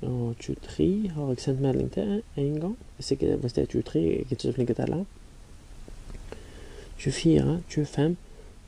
Og 0.06 0.36
23 0.40 1.10
har 1.10 1.28
jeg 1.28 1.40
sendt 1.40 1.60
melding 1.60 1.92
til 1.92 2.22
én 2.36 2.60
gang. 2.60 2.78
Hvis, 2.96 3.12
jeg, 3.12 3.36
hvis 3.36 3.52
det 3.52 3.62
er 3.62 3.66
23, 3.66 4.02
jeg 4.02 4.12
er 4.14 4.18
ikke 4.18 4.42
så 4.42 4.52
flink 4.52 4.68
til 4.68 4.76
å 4.76 4.80
telle. 4.82 5.04
24, 6.96 7.62
25, 7.68 8.16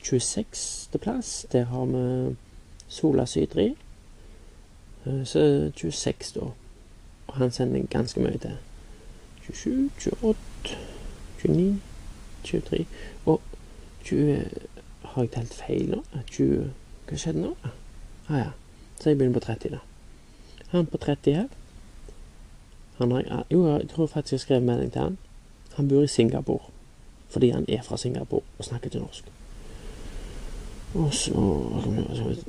26. 0.03 0.99
plass. 0.99 1.45
Der 1.51 1.63
har 1.71 1.85
vi 1.85 2.35
Sola 2.87 3.25
Sydri. 3.25 3.75
Eh, 5.05 5.25
så 5.25 5.71
26, 5.75 6.33
da. 6.35 6.51
Og 7.27 7.35
han 7.35 7.51
sender 7.51 7.87
ganske 7.89 8.19
mye 8.19 8.37
til. 8.37 8.57
27, 9.53 9.89
28, 10.21 10.77
29, 11.43 11.81
23 12.43 12.85
Og 13.25 13.41
20 14.03 14.45
Har 15.03 15.23
jeg 15.23 15.31
telt 15.31 15.53
feil 15.53 15.89
nå? 15.89 16.03
20 16.31 16.69
Hva 17.07 17.17
skjedde 17.17 17.41
nå? 17.41 17.55
Ah 18.29 18.37
ja. 18.37 18.49
Så 18.99 19.09
jeg 19.09 19.17
begynner 19.17 19.39
på 19.39 19.45
30, 19.45 19.69
da. 19.73 19.88
Han 20.71 20.85
på 20.85 20.97
30 20.97 21.33
her 21.33 21.47
han 22.99 23.11
har, 23.11 23.45
Jo, 23.49 23.67
jeg 23.67 23.89
tror 23.89 24.07
faktisk 24.07 24.31
jeg 24.31 24.39
skrev 24.39 24.61
melding 24.61 24.91
til 24.91 25.01
han. 25.01 25.17
Han 25.73 25.87
bor 25.87 26.01
i 26.01 26.07
Singapore. 26.07 26.59
Fordi 27.29 27.49
han 27.49 27.65
er 27.67 27.81
fra 27.81 27.97
Singapore 27.97 28.41
og 28.57 28.65
snakker 28.65 28.85
ikke 28.85 28.99
norsk. 28.99 29.23
Og 30.93 31.13
så 31.13 31.31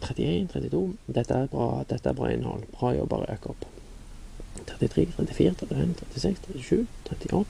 31, 0.03 0.49
32 0.49 0.97
Dette 1.15 1.35
er 1.35 1.47
bra, 1.47 1.85
dette 1.91 2.09
er 2.09 2.13
bra 2.13 2.29
innhold. 2.29 2.63
Bra 2.73 2.91
jobba, 2.91 3.17
opp. 3.45 3.67
33, 4.67 5.13
34, 5.13 5.55
35, 5.55 5.95
36, 6.17 6.63
37, 6.63 6.87
38, 7.11 7.47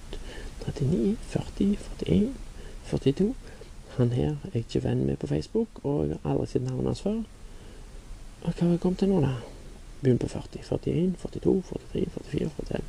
39, 0.67 1.17
40, 1.21 1.77
41, 2.07 2.35
42. 2.91 3.35
Han 3.97 4.13
her 4.13 4.37
er 4.53 4.59
ikke 4.59 4.85
venn 4.85 5.07
med 5.07 5.17
på 5.17 5.27
Facebook, 5.27 5.69
og 5.83 6.09
jeg 6.09 6.17
har 6.23 6.31
aldri 6.31 6.47
sett 6.47 6.63
navnet 6.63 6.87
hans 6.87 7.01
før. 7.01 7.23
Og 8.43 8.53
hva 8.53 8.67
har 8.67 8.71
jeg 8.71 8.81
kommet 8.81 8.99
til 8.99 9.09
nå, 9.09 9.21
da? 9.21 9.35
Begynner 10.01 10.19
på 10.19 10.29
40. 10.29 10.63
41, 10.63 11.15
42, 11.23 11.63
43, 11.69 12.11
44, 12.11 12.51
45. 12.57 12.83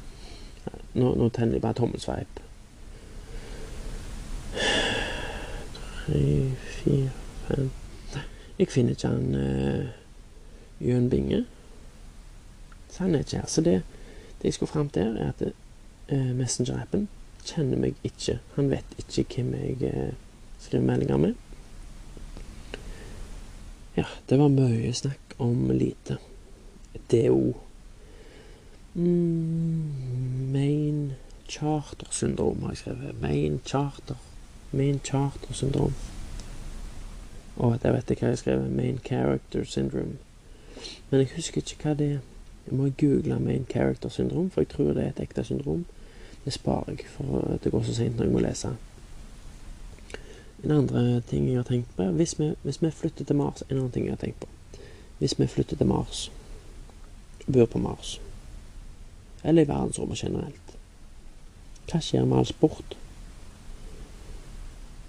Nå, 0.94 1.16
nå 1.16 1.30
tenner 1.30 1.58
jeg 1.58 1.62
bare 1.62 1.74
tommelsveip. 1.80 2.40
Tre, 6.06 6.52
fire, 6.68 7.12
fem 7.48 7.70
Jeg 8.60 8.68
finner 8.68 8.96
ikke 8.96 9.08
han 9.08 9.36
uh, 9.36 10.88
Jøn 10.88 11.10
Binge. 11.10 11.46
Så 12.92 13.04
han 13.04 13.16
er 13.16 13.24
ikke 13.26 13.38
her. 13.38 13.48
Så 13.48 13.62
det, 13.62 13.82
det 14.42 14.52
jeg 14.52 14.54
skulle 14.54 14.72
fram 14.72 14.90
til, 14.90 15.18
er 15.18 15.32
at 15.32 15.46
uh, 16.12 16.32
Messenger-appen 16.36 17.08
kjenner 17.46 17.80
meg 17.80 17.96
ikke. 18.04 18.40
Han 18.56 18.70
vet 18.72 18.98
ikke 19.00 19.26
hvem 19.36 19.56
jeg 19.56 19.94
uh, 19.94 20.12
skriver 20.60 20.86
meldinger 20.86 21.18
med. 21.18 21.34
Ja, 23.98 24.06
det 24.30 24.40
var 24.40 24.52
mye 24.54 24.94
snakk 24.94 25.36
om 25.40 25.72
lite. 25.76 26.20
DO. 27.12 27.54
Mm, 28.94 30.52
main 30.52 31.12
charter 31.50 32.08
syndrom 32.12 32.62
har 32.62 32.70
jeg 32.70 32.78
skrevet. 32.78 33.22
Main 33.22 33.62
charter. 33.66 34.16
Main 34.72 35.00
charter 35.04 35.54
syndrom. 35.54 35.94
Og 37.56 37.84
der 37.84 37.92
vet 37.92 38.10
jeg 38.10 38.18
hva 38.18 38.28
jeg 38.28 38.32
har 38.32 38.36
skrevet. 38.36 38.72
Main 38.72 39.00
character 39.06 39.64
syndrome. 39.64 40.18
Men 41.10 41.20
jeg 41.20 41.30
husker 41.36 41.62
ikke 41.62 41.84
hva 41.84 41.94
det 41.94 42.12
er. 42.12 42.20
Jeg 42.68 42.78
må 42.78 42.90
google 43.00 43.40
main 43.40 43.66
character 43.70 44.10
syndrom, 44.10 44.50
for 44.50 44.62
jeg 44.62 44.70
tror 44.70 44.94
det 44.94 45.04
er 45.04 45.10
et 45.10 45.20
ekte 45.20 45.44
syndrom. 45.44 45.86
Det 46.46 46.54
sparer 46.54 46.84
jeg, 46.88 47.06
for 47.10 47.58
det 47.64 47.72
går 47.72 47.84
så 47.84 47.94
seint 47.96 48.18
når 48.18 48.26
jeg 48.26 48.34
må 48.34 48.40
lese. 48.40 48.70
En 50.64 50.72
andre 50.72 51.22
ting 51.22 51.48
jeg 51.48 51.58
har 51.58 51.66
tenkt 51.66 51.96
på 51.96 52.04
hvis 52.04 52.40
vi, 52.40 52.52
hvis 52.64 52.82
vi 52.82 52.92
flytter 52.92 53.26
til 53.26 53.36
Mars 53.36 53.64
En 53.70 53.78
annen 53.78 53.92
ting 53.92 54.06
jeg 54.06 54.14
har 54.14 54.22
tenkt 54.22 54.40
på. 54.40 54.48
Hvis 55.18 55.40
vi 55.40 55.48
flytter 55.48 55.76
til 55.78 55.88
Mars, 55.88 56.32
bor 57.48 57.66
på 57.66 57.82
Mars, 57.82 58.20
eller 59.44 59.64
i 59.66 59.70
verdensrommet 59.70 60.24
generelt, 60.24 60.76
hva 61.90 62.02
skjer 62.04 62.28
med 62.28 62.40
all 62.40 62.50
sport? 62.50 62.96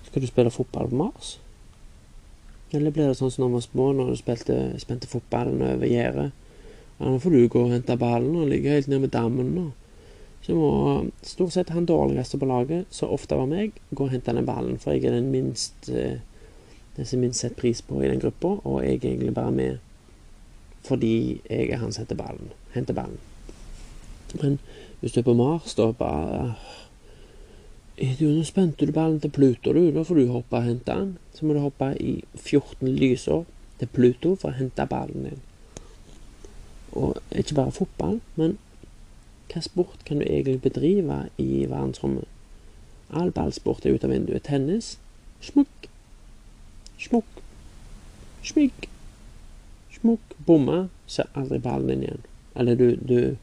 Skal 0.08 0.24
du 0.24 0.28
spille 0.28 0.52
fotball 0.52 0.90
på 0.90 1.00
Mars? 1.04 1.36
Eller 2.72 2.92
blir 2.92 3.10
det 3.10 3.18
sånn 3.18 3.30
som 3.30 3.44
da 3.44 3.50
vi 3.50 3.58
var 3.58 3.66
små, 3.66 3.90
når 3.96 4.10
du 4.10 4.18
spilte, 4.20 4.56
spente 4.80 5.10
fotballen 5.10 5.60
over 5.66 5.88
gjerdet? 5.88 6.32
Ja, 6.98 7.06
nå 7.06 7.18
får 7.20 7.34
du 7.34 7.46
gå 7.52 7.62
og 7.66 7.72
hente 7.74 7.96
ballen 8.00 8.36
og 8.40 8.48
ligge 8.48 8.72
helt 8.72 8.88
nede 8.88 9.04
med 9.04 9.12
dammen. 9.12 9.52
Og. 9.60 9.70
Så 10.42 10.56
må 10.56 10.72
stort 11.26 11.54
sett 11.54 11.72
han 11.74 11.86
dårligste 11.86 12.40
på 12.40 12.48
laget, 12.48 12.88
så 12.90 13.10
ofte 13.12 13.38
var 13.38 13.50
meg, 13.50 13.76
gå 13.92 14.06
og 14.06 14.12
hente 14.14 14.34
den 14.34 14.48
ballen. 14.48 14.80
For 14.80 14.96
jeg 14.96 15.06
er 15.10 15.18
den 15.18 15.30
minst 15.34 15.90
eh, 15.92 16.22
den 16.96 17.08
som 17.08 17.20
minst 17.20 17.40
setter 17.40 17.56
pris 17.56 17.80
på 17.82 18.02
i 18.02 18.08
den 18.08 18.20
gruppa, 18.20 18.58
og 18.64 18.82
jeg 18.84 18.98
er 18.98 19.06
egentlig 19.06 19.34
bare 19.34 19.52
med 19.52 19.78
fordi 20.84 21.40
jeg 21.50 21.70
er 21.70 21.76
han 21.82 21.92
som 21.92 22.02
henter 22.02 22.18
ballen. 22.18 22.52
Henter 22.74 22.94
ballen. 22.94 23.18
Men 24.42 24.58
hvis 25.00 25.12
du 25.12 25.20
er 25.20 25.24
på 25.24 25.34
Mars, 25.34 25.74
da 25.74 25.92
bare 25.92 26.54
du, 28.18 28.26
Nå 28.26 28.42
spente 28.44 28.86
du 28.86 28.92
ballen 28.92 29.20
til 29.20 29.30
Pluto, 29.30 29.72
du. 29.72 29.90
Nå 29.90 30.04
får 30.04 30.14
du 30.14 30.26
hoppe 30.32 30.56
og 30.56 30.64
hente 30.64 30.92
den. 30.92 31.18
Så 31.34 31.46
må 31.46 31.54
du 31.54 31.60
hoppe 31.60 31.92
i 32.00 32.24
14 32.34 32.88
lysår 32.88 33.44
til 33.78 33.88
Pluto 33.92 34.34
for 34.34 34.50
å 34.50 34.58
hente 34.58 34.86
ballen 34.88 35.28
din. 35.28 35.42
Og 36.92 37.20
ikke 37.30 37.54
bare 37.54 37.72
fotball, 37.72 38.20
men 38.36 38.58
hva 39.52 39.60
sport 39.64 40.04
kan 40.08 40.20
du 40.20 40.26
egentlig 40.26 40.62
bedrive 40.64 41.26
i 41.40 41.66
verdensrommet? 41.68 42.28
All 43.12 43.32
ballsport 43.32 43.84
er 43.84 43.96
ute 43.96 44.08
av 44.08 44.14
vinduet. 44.14 44.46
Tennis 44.48 44.96
smukk. 45.44 45.88
Smukk. 46.98 47.42
Smykk. 48.46 48.91
Smukk. 50.02 50.34
Bomma. 50.46 50.88
Ser 51.06 51.30
aldri 51.38 51.60
ballen 51.62 51.88
din 51.88 52.02
igjen. 52.02 52.26
Eller 52.58 52.76
du, 52.76 52.88
du, 53.00 53.36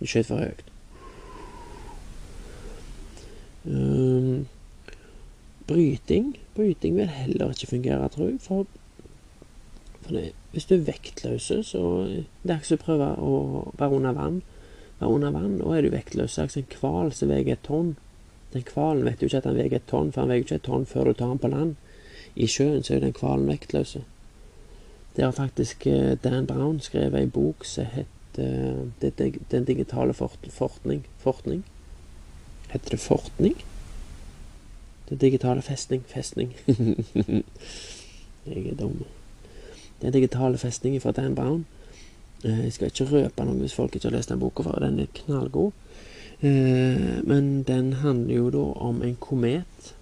du 0.00 0.08
skjøt 0.08 0.30
for 0.30 0.42
høyt. 0.42 0.64
Um, 3.66 4.46
bryting 5.66 6.36
Bryting 6.54 6.94
vil 6.96 7.08
heller 7.10 7.50
ikke 7.50 7.66
fungere, 7.66 8.08
tror 8.08 8.30
jeg. 8.30 8.40
For, 8.40 8.66
for 10.00 10.16
det, 10.16 10.32
hvis 10.52 10.64
du 10.64 10.74
er 10.78 10.86
vektløs, 10.86 11.52
så 11.68 11.82
det 12.08 12.48
er 12.48 12.60
ikke 12.60 12.70
så 12.70 12.78
å 12.78 12.84
prøve 12.86 13.08
å 13.20 13.32
være 13.76 13.98
under 14.00 14.16
vann. 14.16 14.40
Være 15.00 15.12
under 15.12 15.34
vann, 15.34 15.58
Da 15.60 15.76
er 15.76 15.84
du 15.84 15.92
vektløs. 15.92 16.38
Altså 16.38 16.62
en 16.62 16.70
hval 16.80 17.12
som 17.12 17.28
veier 17.28 17.52
et 17.52 17.64
tonn. 17.66 17.96
Den 18.54 18.64
hvalen 18.64 19.04
vet 19.04 19.20
jo 19.20 19.28
ikke 19.28 19.42
at 19.42 19.50
han 19.50 19.58
veier 19.58 19.76
et 19.76 19.90
tonn, 19.90 20.12
for 20.12 20.24
han 20.24 20.32
veier 20.32 20.46
ikke 20.46 20.60
et 20.62 20.68
tonn 20.70 20.86
før 20.88 21.10
du 21.10 21.18
tar 21.18 21.34
den 21.34 21.42
på 21.44 21.52
land. 21.52 21.74
I 22.36 22.48
sjøen 22.48 22.84
så 22.84 22.96
er 22.96 23.04
den 23.04 23.16
hvalen 23.18 23.50
vektløs. 23.50 23.96
Det 25.16 25.24
har 25.24 25.32
faktisk 25.32 25.86
eh, 25.86 26.18
Dan 26.24 26.46
Brown 26.46 26.80
skrevet 26.80 27.20
ei 27.20 27.26
bok 27.26 27.64
som 27.64 27.86
heter 27.88 28.88
eh, 29.00 29.32
Den 29.50 29.64
digitale 29.64 30.12
fortning. 30.14 31.06
Fortning. 31.18 31.62
Heter 32.68 32.90
det 32.90 33.00
fortning? 33.00 33.54
Den 35.08 35.18
digitale 35.18 35.62
festning. 35.62 36.04
Festning. 36.06 36.52
Jeg 38.46 38.66
er 38.66 38.74
dum. 38.74 39.04
Den 40.02 40.12
digitale 40.12 40.58
festningen 40.58 41.00
fra 41.00 41.12
Dan 41.12 41.34
Brown. 41.34 41.66
Eh, 42.44 42.64
jeg 42.64 42.72
skal 42.72 42.86
ikke 42.86 43.08
røpe 43.10 43.44
noe 43.44 43.56
hvis 43.56 43.74
folk 43.74 43.94
ikke 43.96 44.10
har 44.10 44.16
lest 44.18 44.28
den 44.28 44.40
boka, 44.40 44.62
for 44.62 44.84
den 44.84 45.00
er 45.00 45.06
knallgod. 45.14 45.72
Men 47.24 47.62
den 47.62 47.92
handler 47.92 48.34
jo 48.34 48.50
da 48.50 48.64
om 48.84 49.02
en 49.02 49.16
komet 49.16 49.94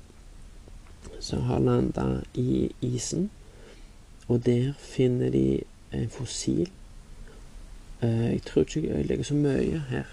som 1.20 1.46
har 1.46 1.62
landa 1.62 2.20
i 2.34 2.72
isen. 2.82 3.30
Og 4.28 4.46
der 4.46 4.72
finner 4.78 5.30
de 5.30 5.60
en 5.92 6.08
fossil. 6.08 6.70
Jeg 8.02 8.42
tror 8.46 8.60
ikke 8.62 8.88
jeg 8.88 9.06
legger 9.06 9.24
så 9.24 9.34
mye 9.34 9.82
her. 9.88 10.04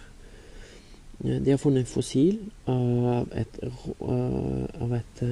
De 1.23 1.49
har 1.49 1.57
funnet 1.57 1.79
en 1.79 1.85
fossil 1.85 2.39
av 2.67 3.29
et, 3.37 3.59
av 4.81 4.93
et, 4.93 5.23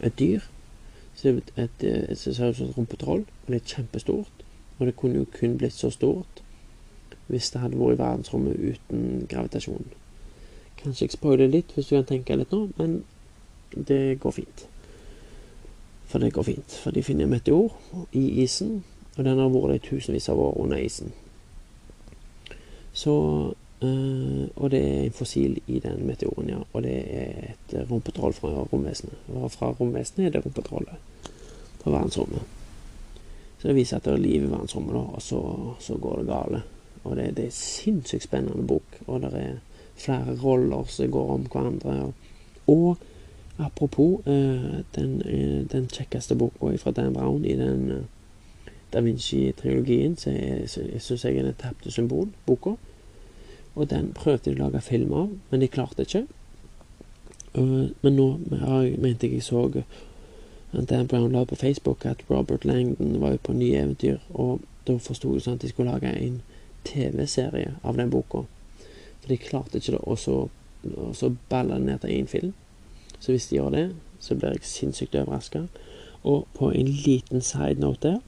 et 0.00 0.18
dyr. 0.18 0.40
Som 1.14 1.40
ser 2.14 2.48
ut 2.48 2.56
som 2.56 2.68
et 2.68 2.76
rumpetroll. 2.76 3.24
Og 3.46 3.52
det 3.52 3.60
er 3.60 3.74
kjempestort. 3.74 4.44
Og 4.78 4.86
det 4.86 4.96
kunne 4.96 5.18
jo 5.18 5.26
kun 5.38 5.58
blitt 5.58 5.76
så 5.76 5.90
stort 5.90 6.42
hvis 7.30 7.50
det 7.50 7.60
hadde 7.62 7.78
vært 7.78 7.94
i 7.94 7.98
verdensrommet 8.00 8.56
uten 8.58 9.26
gravitasjon. 9.30 9.86
Kanskje 10.80 11.04
jeg 11.04 11.14
spoiler 11.14 11.50
litt 11.50 11.70
hvis 11.76 11.86
du 11.86 11.94
kan 11.94 12.08
tenke 12.08 12.36
litt 12.40 12.50
nå, 12.50 12.64
men 12.78 13.02
det 13.76 14.18
går 14.20 14.34
fint. 14.34 14.64
For 16.10 16.18
det 16.18 16.32
går 16.34 16.42
fint. 16.42 16.78
For 16.82 16.90
de 16.90 17.02
finner 17.06 17.24
en 17.24 17.30
meteor 17.30 17.76
i 18.12 18.42
isen, 18.42 18.80
og 19.16 19.24
den 19.24 19.38
har 19.38 19.50
vært 19.54 19.76
i 19.78 19.88
tusenvis 19.90 20.28
av 20.32 20.40
år 20.42 20.56
under 20.58 20.80
isen. 20.82 21.12
Så 22.92 23.12
øh, 23.82 24.48
Og 24.56 24.70
det 24.70 24.80
er 24.80 25.02
en 25.04 25.12
fossil 25.12 25.60
i 25.66 25.78
den 25.78 26.06
meteoren, 26.06 26.48
ja. 26.48 26.58
Og 26.72 26.82
det 26.82 26.96
er 27.06 27.52
et 27.52 27.90
rumpetroll 27.90 28.32
fra 28.32 28.48
romvesenet. 28.72 29.14
Og 29.34 29.52
fra 29.52 29.70
romvesenet 29.70 30.26
er 30.26 30.30
det 30.30 30.44
rumpetrollet 30.44 30.98
fra 31.82 31.90
verdensrommet. 31.90 32.42
Så 33.58 33.68
det 33.68 33.76
viser 33.76 33.96
at 33.96 34.04
det 34.04 34.12
er 34.12 34.22
liv 34.24 34.42
i 34.42 34.50
verdensrommet, 34.50 34.94
da, 34.94 35.00
og 35.14 35.22
så, 35.22 35.40
så 35.80 35.96
går 35.96 36.16
det 36.18 36.26
gale. 36.26 36.62
Og 37.04 37.16
det, 37.16 37.36
det 37.36 37.46
er 37.46 37.54
sinnssykt 37.54 38.24
spennende 38.24 38.66
bok, 38.66 38.98
og 39.06 39.20
det 39.22 39.30
er 39.36 39.58
flere 40.00 40.36
roller 40.42 40.84
som 40.88 41.10
går 41.10 41.32
om 41.34 41.46
hverandre. 41.52 41.96
Og, 42.02 42.12
og 42.66 43.09
apropos 43.60 44.22
eh, 44.26 44.84
den, 44.94 45.22
eh, 45.22 45.66
den 45.72 45.88
kjekkeste 45.88 46.34
boka 46.34 46.76
fra 46.76 46.90
Dan 46.90 47.12
Brown 47.12 47.44
i 47.44 47.56
den 47.56 47.90
eh, 47.90 48.04
Da 48.92 49.00
Vinci-trilogien, 49.00 50.16
så, 50.16 50.32
syns 50.98 51.24
jeg 51.24 51.36
er 51.36 51.42
Den 51.42 51.54
tapte 51.54 51.92
symbol-boka. 51.94 52.72
Og 53.74 53.90
den 53.90 54.08
prøvde 54.12 54.50
de 54.50 54.56
å 54.56 54.64
lage 54.64 54.80
film 54.82 55.12
av, 55.14 55.28
men 55.50 55.60
de 55.62 55.68
klarte 55.70 56.02
ikke. 56.02 56.24
Men 57.54 58.16
nå 58.16 58.26
mente 58.98 59.28
jeg 59.28 59.36
jeg 59.38 59.44
så 59.46 59.62
Dan 60.72 61.06
Brown 61.06 61.30
la 61.32 61.44
på 61.44 61.54
Facebook 61.54 62.06
at 62.06 62.24
Robert 62.30 62.64
Langdon 62.64 63.20
var 63.20 63.36
på 63.36 63.52
nye 63.52 63.78
eventyr, 63.78 64.18
og 64.30 64.60
da 64.86 64.98
forsto 64.98 65.36
jeg 65.36 65.44
sånn 65.46 65.60
at 65.60 65.62
de 65.62 65.70
skulle 65.70 65.92
lage 65.94 66.10
en 66.10 66.42
TV-serie 66.84 67.76
av 67.82 67.96
den 67.96 68.10
boka. 68.10 68.42
For 69.20 69.28
de 69.28 69.38
klarte 69.38 69.78
ikke 69.78 69.92
det, 69.92 70.02
og 70.02 70.18
så, 70.18 70.36
og 70.96 71.14
så 71.14 71.30
balla 71.48 71.78
det 71.78 71.86
ned 71.86 72.02
til 72.02 72.16
én 72.18 72.26
film. 72.26 72.52
Så 73.20 73.32
hvis 73.32 73.48
de 73.50 73.56
gjør 73.56 73.74
det, 73.74 73.86
så 74.20 74.34
blir 74.34 74.56
jeg 74.56 74.68
sinnssykt 74.68 75.14
overraska. 75.14 75.66
Og 76.22 76.46
på 76.56 76.70
en 76.72 76.88
liten 76.88 77.40
side 77.44 77.80
note 77.80 78.08
der, 78.08 78.20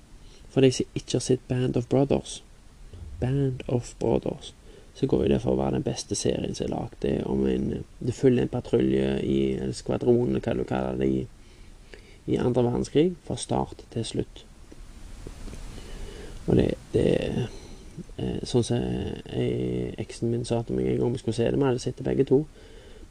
for 0.52 0.60
de 0.60 0.72
som 0.72 0.96
ikke 0.96 1.16
har 1.16 1.24
sett 1.24 1.48
Band 1.48 1.76
of 1.76 1.88
Brothers 1.88 2.42
Band 3.20 3.62
of 3.68 3.94
Brothers 4.00 4.54
så 4.94 5.06
går 5.06 5.22
jo 5.22 5.28
det 5.32 5.40
for 5.40 5.54
å 5.54 5.60
være 5.60 5.78
den 5.78 5.86
beste 5.86 6.16
serien 6.18 6.54
som 6.54 6.66
er 6.66 6.74
lagd. 6.74 6.96
Det 7.00 7.12
om 7.24 7.46
en 7.48 7.84
Det 7.98 8.14
følger 8.14 8.42
en 8.42 8.48
patrulje 8.48 9.20
i 9.24 9.54
eller 9.54 9.72
skvadron, 9.72 10.36
hva 10.36 10.54
du 10.54 10.64
kaller 10.68 10.98
det, 10.98 11.08
i, 11.08 11.26
i 12.26 12.36
andre 12.36 12.64
verdenskrig, 12.66 13.14
fra 13.24 13.36
start 13.36 13.84
til 13.94 14.04
slutt. 14.04 14.44
Og 16.46 16.56
det, 16.56 16.74
det 16.92 17.06
eh, 18.18 18.42
Sånn 18.44 18.64
som 18.66 18.82
eh, 18.82 19.94
eksen 20.02 20.30
min 20.30 20.44
sa 20.44 20.60
til 20.62 20.76
meg 20.76 20.90
en 20.90 21.00
gang 21.00 21.12
vi 21.14 21.22
skulle 21.22 21.38
se 21.38 21.48
det. 21.48 21.56
Vi 21.56 21.64
hadde 21.64 21.82
sett 21.82 21.96
det 21.96 22.06
begge 22.06 22.28
to. 22.28 22.42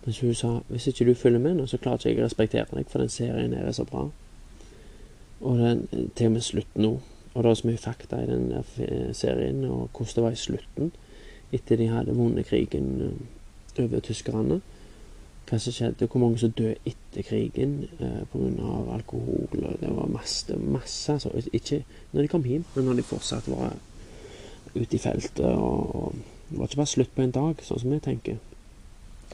Men 0.06 0.16
hun 0.22 0.34
sa 0.34 0.52
hvis 0.68 0.88
ikke 0.88 1.06
du 1.06 1.14
følger 1.14 1.40
med 1.40 1.56
nå, 1.60 1.66
så 1.70 1.78
klarer 1.78 2.02
ikke 2.02 2.10
jeg 2.10 2.24
å 2.24 2.26
respektere 2.26 2.66
deg, 2.74 2.90
for 2.90 3.04
den 3.04 3.14
serien 3.14 3.54
her 3.54 3.68
er 3.70 3.76
så 3.78 3.86
bra. 3.86 4.08
Og 5.42 5.58
den, 5.58 5.86
til 6.16 6.30
og 6.30 6.38
med 6.38 6.46
slutten 6.46 6.86
nå. 6.86 6.96
Og 7.34 7.44
det 7.44 7.50
er 7.50 7.60
så 7.60 7.68
mye 7.68 7.80
fakta 7.80 8.20
i 8.20 8.28
den 8.28 8.50
serien, 9.16 9.64
og 9.66 9.90
hvordan 9.94 10.16
det 10.16 10.24
var 10.24 10.36
i 10.36 10.42
slutten, 10.42 10.92
etter 11.56 11.80
de 11.80 11.88
hadde 11.92 12.16
vunnet 12.16 12.48
krigen 12.48 12.90
eh, 13.06 13.84
over 13.84 14.00
tyskerne. 14.04 14.62
Hva 15.50 15.60
som 15.60 15.76
skjedde, 15.76 16.08
hvor 16.08 16.22
mange 16.24 16.40
som 16.40 16.52
døde 16.56 16.80
etter 16.88 17.26
krigen 17.28 17.82
eh, 18.00 18.22
pga. 18.32 18.74
alkohol. 18.96 19.48
og 19.52 19.80
Det 19.80 19.96
var 19.96 20.08
masse, 20.08 20.58
masse 20.58 21.14
altså, 21.14 21.32
Ikke 21.54 21.84
når 22.12 22.22
de 22.22 22.28
kom 22.28 22.44
hjem, 22.44 22.66
men 22.76 22.86
når 22.86 22.94
de 22.94 23.04
fortsatt 23.04 23.50
var 23.52 23.76
ute 24.76 24.96
i 24.96 25.00
feltet. 25.00 25.46
Og, 25.46 25.96
og 25.96 26.16
Det 26.50 26.60
var 26.60 26.68
ikke 26.68 26.76
bare 26.76 26.96
slutt 26.96 27.16
på 27.16 27.22
en 27.22 27.32
dag, 27.32 27.64
sånn 27.64 27.80
som 27.80 27.92
vi 27.92 28.00
tenker. 28.00 28.40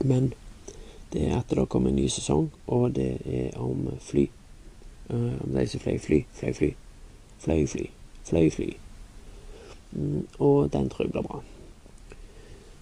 Men 0.06 0.34
det 1.14 1.28
er 1.28 1.38
at 1.38 1.50
det 1.50 1.70
kommer 1.70 1.90
en 1.90 1.96
ny 1.96 2.08
sesong, 2.08 2.52
og 2.68 2.96
det 2.96 3.18
er 3.26 3.58
om 3.60 3.88
fly. 4.00 4.28
Uh, 5.10 5.44
om 5.44 5.54
de 5.56 5.68
som 5.68 5.80
fløy 5.80 6.00
fly, 6.00 6.24
fløy 6.34 6.54
fly, 6.54 6.72
fløy 7.40 7.68
fly, 7.68 7.86
fløy 8.28 8.50
fly. 8.52 8.70
Mm, 9.92 10.28
og 10.40 10.74
den 10.74 10.90
tror 10.90 11.06
jeg 11.06 11.12
blir 11.12 11.22
bra. 11.22 11.42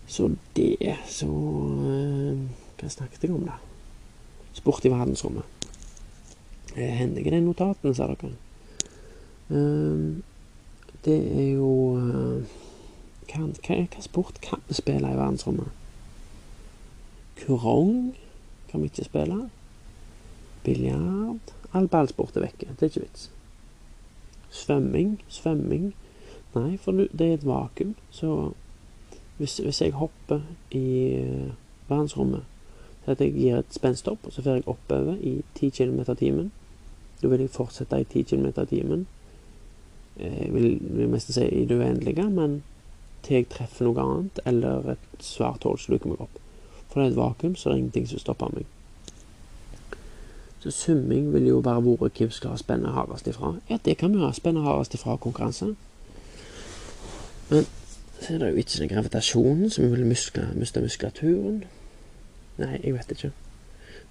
Så 0.08 0.32
det 0.56 0.96
Så 1.06 1.28
uh, 1.28 2.40
Hva 2.80 2.90
snakket 2.90 3.24
jeg 3.24 3.32
om, 3.32 3.46
da? 3.46 3.60
Sport 4.54 4.86
i 4.86 4.92
verdensrommet. 4.92 5.44
Uh, 6.76 6.82
Hender 6.82 7.22
ikke 7.22 7.32
de 7.32 7.42
notatene, 7.46 7.96
sa 7.96 8.10
dere? 8.10 8.34
Det 11.06 11.16
er 11.16 11.52
jo 11.54 12.02
hva, 13.30 13.46
hva, 13.46 14.02
sport 14.02 14.40
kan 14.42 14.64
vi 14.68 14.74
spille 14.74 15.12
i 15.12 15.18
verdensrommet? 15.18 15.85
Kurong 17.46 18.16
kan 18.70 18.82
vi 18.82 18.90
ikke 18.92 19.06
spille. 19.06 19.50
Biljard 20.64 21.54
All 21.76 21.88
ballsport 21.92 22.38
er 22.38 22.46
vekke. 22.46 22.72
Det 22.72 22.82
er 22.82 22.92
ikke 22.92 23.06
vits. 23.06 23.30
Svømming 24.50 25.20
Svømming 25.28 25.94
Nei, 26.56 26.78
for 26.80 26.96
det 26.96 27.22
er 27.22 27.34
et 27.36 27.46
vakuum. 27.46 27.96
Så 28.10 28.52
hvis, 29.38 29.58
hvis 29.58 29.82
jeg 29.82 29.92
hopper 29.92 30.40
i 30.72 30.86
uh, 31.20 31.52
verdensrommet 31.90 32.46
så 33.06 33.12
at 33.12 33.22
jeg 33.22 33.34
gir 33.34 33.58
et 33.58 33.66
spensthopp, 33.70 34.20
og 34.24 34.34
så 34.34 34.42
får 34.42 34.52
jeg 34.52 34.68
oppover 34.68 35.18
i 35.22 35.42
10 35.56 35.70
km 35.70 36.00
i 36.00 36.16
timen 36.16 36.52
Da 37.22 37.28
vil 37.28 37.40
jeg 37.40 37.50
fortsette 37.50 38.00
i 38.02 38.04
10 38.04 38.24
km 38.24 38.46
i 38.46 38.66
timen. 38.66 39.08
Jeg 40.20 40.54
vil, 40.54 40.80
vil 40.82 41.10
mest 41.10 41.34
si 41.34 41.46
i 41.46 41.66
det 41.66 41.78
uendelige, 41.78 42.30
men 42.30 42.64
til 43.24 43.36
jeg 43.36 43.50
treffer 43.50 43.86
noe 43.86 44.02
annet, 44.02 44.40
eller 44.46 44.90
et 44.96 45.06
svart 45.20 45.64
hull 45.64 45.78
sluker 45.78 46.10
meg 46.10 46.22
opp. 46.26 46.42
For 46.96 47.02
det 47.02 47.08
er 47.08 47.12
et 47.12 47.18
vakuum, 47.18 47.56
så 47.56 47.70
det 47.70 47.74
er 47.74 47.78
ingenting 47.78 48.06
som 48.08 48.20
stopper 48.20 48.54
meg. 48.56 48.68
Så 50.64 50.72
summing 50.72 51.34
vil 51.34 51.48
jo 51.48 51.58
bare 51.62 51.84
være 51.84 52.10
hvem 52.18 52.30
skal 52.32 52.58
spenne 52.58 52.94
hardest 52.96 53.28
ifra. 53.28 53.56
Ja, 53.70 53.78
det 53.86 53.98
kan 53.98 54.14
vi 54.14 54.22
ha. 54.24 54.32
Spenne 54.32 54.62
hardest 54.64 54.94
ifra 54.94 55.18
konkurranse. 55.18 55.76
Men 57.50 57.68
så 58.22 58.34
er 58.34 58.38
det 58.38 58.52
jo 58.52 58.56
ikke 58.56 58.80
den 58.80 58.90
gravitasjonen 58.90 59.70
som 59.70 59.92
vil 59.92 60.06
muskle, 60.06 60.48
miste 60.56 60.82
muskulaturen. 60.82 61.64
Nei, 62.58 62.80
jeg 62.84 62.94
vet 62.96 63.12
ikke. 63.12 63.32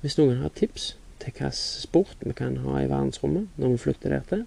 Hvis 0.03 0.19
noen 0.19 0.45
har 0.45 0.53
tips 0.53 0.91
til 1.23 1.33
hvilken 1.33 1.57
sport 1.57 2.21
vi 2.21 2.37
kan 2.37 2.61
ha 2.67 2.83
i 2.83 2.91
verdensrommet 2.91 3.49
når 3.57 3.73
vi 3.73 3.81
flytter 3.87 4.13
der 4.13 4.29
til, 4.29 4.45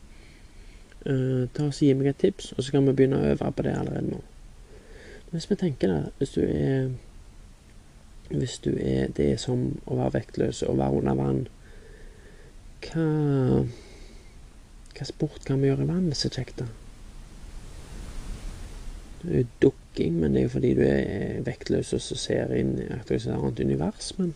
uh, 1.09 1.49
ta 1.57 1.65
oss 1.71 1.81
gi 1.81 1.89
meg 1.97 2.13
et 2.13 2.21
tips, 2.21 2.51
og 2.53 2.63
så 2.63 2.77
kan 2.77 2.85
vi 2.85 2.93
begynne 2.93 3.17
å 3.17 3.33
øve 3.33 3.51
på 3.51 3.65
det 3.65 3.73
allerede 3.73 4.13
nå. 4.13 4.21
Hvis 5.33 5.49
vi 5.49 5.57
tenker 5.59 5.91
da, 5.91 5.99
hvis 6.21 6.37
du 6.37 6.43
er 6.45 6.91
Hvis 8.29 8.57
du 8.59 8.73
er 8.75 9.11
det 9.15 9.37
som 9.39 9.69
å 9.87 9.99
være 9.99 10.17
vektløs 10.17 10.63
og 10.67 10.79
være 10.81 10.99
under 11.01 11.15
vann 11.15 11.45
Hva 12.83 13.05
Hva 14.97 15.07
sport 15.07 15.45
kan 15.45 15.61
vi 15.61 15.69
gjøre 15.69 15.85
i 15.85 15.89
vannet 15.91 16.25
er 16.25 16.33
kjekt, 16.33 16.63
da? 16.63 16.67
Det 19.21 19.39
er 19.41 19.49
dukking, 19.61 20.19
men 20.21 20.33
det 20.33 20.41
er 20.41 20.45
jo 20.47 20.53
fordi 20.55 20.73
du 20.77 20.83
er 20.85 21.41
vektløs 21.45 21.93
og 21.93 22.01
så 22.01 22.17
ser 22.17 22.53
inn 22.55 22.75
i 22.81 22.87
et 22.93 23.11
annet 23.13 23.59
univers. 23.61 24.11
Men 24.17 24.33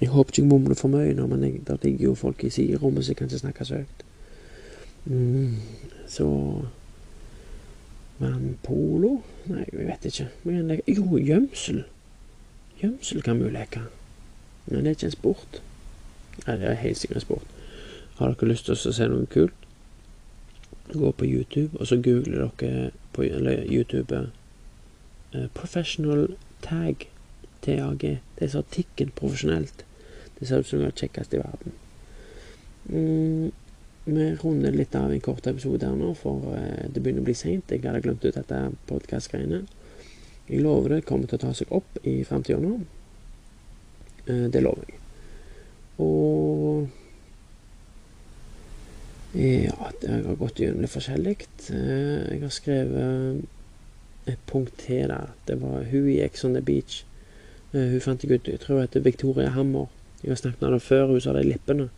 jeg 0.00 0.10
håper 0.12 0.32
ikke 0.32 0.42
jeg 0.42 0.50
mumler 0.50 0.76
for 0.76 0.92
mye 0.92 1.14
nå, 1.16 1.26
men 1.30 1.44
jeg, 1.44 1.60
der 1.68 1.80
ligger 1.82 2.10
jo 2.10 2.14
folk 2.20 2.44
i 2.44 2.52
siderommet, 2.52 3.04
så 3.04 3.12
jeg 3.12 3.20
kan 3.20 3.30
ikke 3.30 3.44
snakke 3.44 3.68
så. 3.68 3.82
Mm, 5.06 5.56
så 6.08 6.28
Vannpolo? 8.18 9.18
Nei, 9.52 9.66
jeg 9.72 9.88
vet 9.88 10.08
ikke. 10.10 10.28
Men, 10.48 10.80
Jo, 10.88 11.18
gjemsel. 11.20 11.84
Gjemsel 12.80 13.22
kan 13.22 13.38
vi 13.38 13.48
jo 13.48 13.54
leke. 13.54 13.86
Men 14.66 14.84
det 14.84 14.90
er 14.90 14.98
ikke 14.98 15.10
en 15.10 15.16
sport. 15.16 15.60
Nei, 16.46 16.56
det 16.60 16.68
er 16.68 16.80
helt 16.82 16.98
sikkert 16.98 17.22
en 17.22 17.24
sport. 17.24 17.54
Har 18.18 18.32
dere 18.32 18.48
lyst 18.50 18.68
til 18.68 18.76
å 18.76 18.94
se 18.96 19.08
noe 19.08 19.28
kult? 19.32 19.64
Gå 20.92 21.10
på 21.18 21.26
YouTube, 21.26 21.78
og 21.80 21.88
så 21.88 21.98
googler 21.98 22.46
dere 22.60 22.90
på 23.16 23.24
YouTube 23.26 24.16
uh, 24.16 25.46
Professional 25.54 26.28
Tag. 26.62 27.08
TAG. 27.64 28.04
Det 28.38 28.44
er 28.44 28.52
så 28.52 28.62
tikken 28.70 29.12
profesjonelt. 29.16 29.84
Det 30.38 30.48
ser 30.48 30.60
ut 30.60 30.68
som 30.68 30.82
det 30.82 30.92
er 30.92 31.00
kjekkest 31.00 31.34
i 31.34 31.40
verden. 31.40 31.76
Mm, 32.86 33.52
vi 34.06 34.28
runder 34.42 34.76
litt 34.76 34.94
av 34.94 35.10
en 35.10 35.24
kort 35.24 35.46
episode 35.48 35.88
her 35.88 35.96
nå, 35.96 36.12
for 36.20 36.52
uh, 36.52 36.84
det 36.92 37.00
begynner 37.00 37.24
å 37.24 37.28
bli 37.30 37.36
seint. 37.36 37.72
Jeg 37.72 37.86
hadde 37.88 38.04
glemt 38.04 38.24
ut 38.24 38.36
dette 38.36 38.62
podkast-greiene. 38.92 39.64
Jeg 40.46 40.62
lover 40.62 40.96
det 40.96 41.06
kommer 41.06 41.26
til 41.26 41.40
å 41.40 41.44
ta 41.46 41.54
seg 41.56 41.72
opp 41.74 41.98
i 42.06 42.20
framtida 42.26 42.60
nå. 42.62 42.76
Uh, 44.28 44.46
det 44.52 44.62
lover 44.62 44.86
jeg. 44.86 45.00
Og 46.02 46.86
ja, 49.36 49.90
jeg 50.02 50.22
har 50.24 50.38
gått 50.40 50.62
gjennom 50.62 50.84
litt 50.84 50.94
forskjellig. 50.94 51.36
Uh, 51.70 52.30
jeg 52.30 52.40
har 52.44 52.54
skrevet 52.54 53.44
et 54.30 54.46
punkt 54.50 54.78
til 54.82 55.10
der. 55.10 55.34
Det 55.48 55.58
var 55.62 55.86
hun 55.90 56.08
i 56.10 56.20
Ex 56.24 56.46
on 56.46 56.56
the 56.56 56.62
Beach. 56.62 57.04
hun 57.72 58.00
fant 58.00 58.22
jeg 58.22 58.32
ut 58.32 58.48
Jeg 58.48 58.60
tror 58.60 58.76
hun 58.78 58.86
heter 58.86 59.00
Victoria 59.04 59.50
Hammer. 59.50 59.86
Jeg 60.22 60.30
har 60.30 60.36
snakket 60.40 60.60
med 60.60 60.68
henne 60.68 60.80
før. 60.80 61.06
Hun 61.06 61.20
sa 61.20 61.32
de 61.32 61.42
lippene. 61.44 61.90